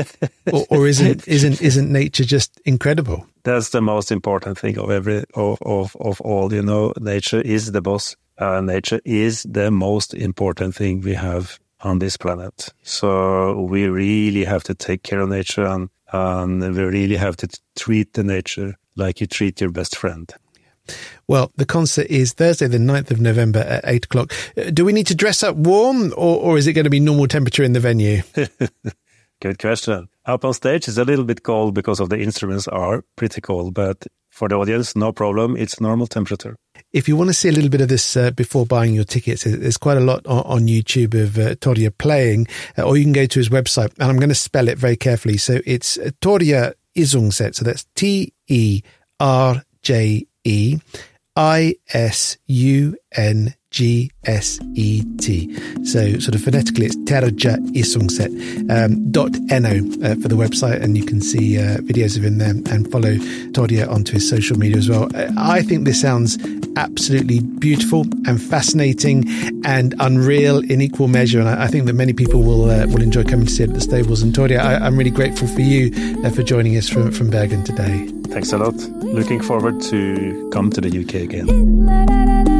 [0.51, 3.25] or, or, isn't isn't isn't nature just incredible?
[3.43, 6.93] That's the most important thing of every of of, of all you know.
[6.99, 12.17] Nature is the boss uh, nature is the most important thing we have on this
[12.17, 12.69] planet.
[12.83, 17.47] So we really have to take care of nature and and we really have to
[17.75, 20.33] treat the nature like you treat your best friend
[21.27, 24.33] well, the concert is Thursday, the 9th of November at 8 o'clock.
[24.57, 26.99] Uh, do we need to dress up warm or, or is it going to be
[26.99, 28.21] normal temperature in the venue?
[29.41, 30.09] Good question.
[30.25, 33.73] Up on stage is a little bit cold because of the instruments are pretty cold,
[33.73, 35.55] but for the audience, no problem.
[35.55, 36.55] It's normal temperature.
[36.91, 39.45] If you want to see a little bit of this uh, before buying your tickets,
[39.45, 43.13] there's quite a lot on, on YouTube of uh, Terje playing, uh, or you can
[43.13, 45.37] go to his website, and I'm going to spell it very carefully.
[45.37, 47.55] So it's uh, Terje Isungset.
[47.55, 48.81] So that's T E
[49.19, 50.77] R J E
[51.35, 55.53] I S U N G S E T.
[55.85, 58.29] So, sort of phonetically, it's Terja Isungset
[58.71, 59.69] um, dot no
[60.03, 63.13] uh, for the website, and you can see uh, videos of him there and follow
[63.51, 65.07] Terje onto his social media as well.
[65.15, 66.37] Uh, I think this sounds
[66.77, 69.27] absolutely beautiful and fascinating
[69.65, 73.03] and unreal in equal measure, and I, I think that many people will uh, will
[73.03, 74.23] enjoy coming to see it at the stables.
[74.23, 75.91] And Terje, I, am really grateful for you
[76.23, 78.07] uh, for joining us from from Bergen today.
[78.29, 78.75] Thanks a lot.
[79.13, 82.55] Looking forward to come to the UK again.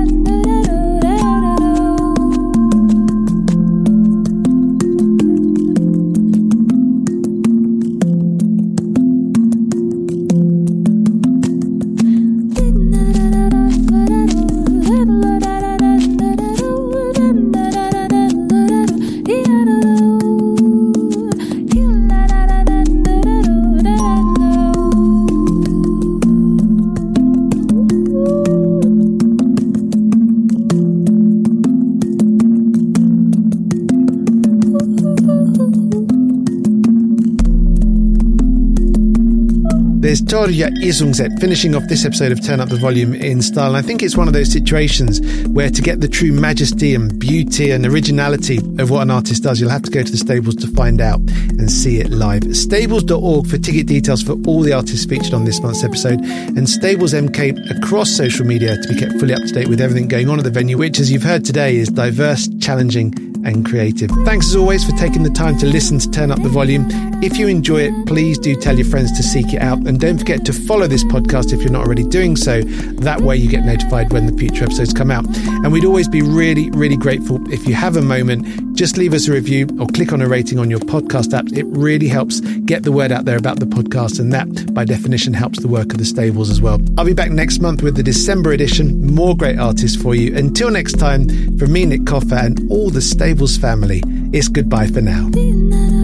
[40.30, 43.70] Terje Isungset, finishing off this episode of Turn Up the Volume in style.
[43.70, 47.18] And I think it's one of those situations where to get the true majesty and
[47.18, 50.56] beauty and originality of what an artist does, you'll have to go to the stables
[50.58, 51.20] to find out
[51.58, 52.44] and see it live.
[52.56, 57.14] Stables.org for ticket details for all the artists featured on this month's episode, and Stables
[57.14, 60.38] MK across social media to be kept fully up to date with everything going on
[60.38, 64.10] at the venue, which, as you've heard today, is diverse, challenging, and creative.
[64.26, 66.86] Thanks as always for taking the time to listen to Turn Up the Volume.
[67.22, 69.80] If you enjoy it, please do tell your friends to seek it out.
[69.88, 72.62] And don't forget to follow this podcast if you're not already doing so.
[72.62, 75.26] That way you get notified when the future episodes come out.
[75.48, 79.28] And we'd always be really, really grateful if you have a moment, just leave us
[79.28, 81.46] a review or click on a rating on your podcast app.
[81.52, 84.20] It really helps get the word out there about the podcast.
[84.20, 86.80] And that, by definition, helps the work of the stables as well.
[86.98, 89.06] I'll be back next month with the December edition.
[89.14, 90.36] More great artists for you.
[90.36, 94.02] Until next time, from me, Nick Coffer, and all the stables family,
[94.32, 95.99] it's goodbye for now.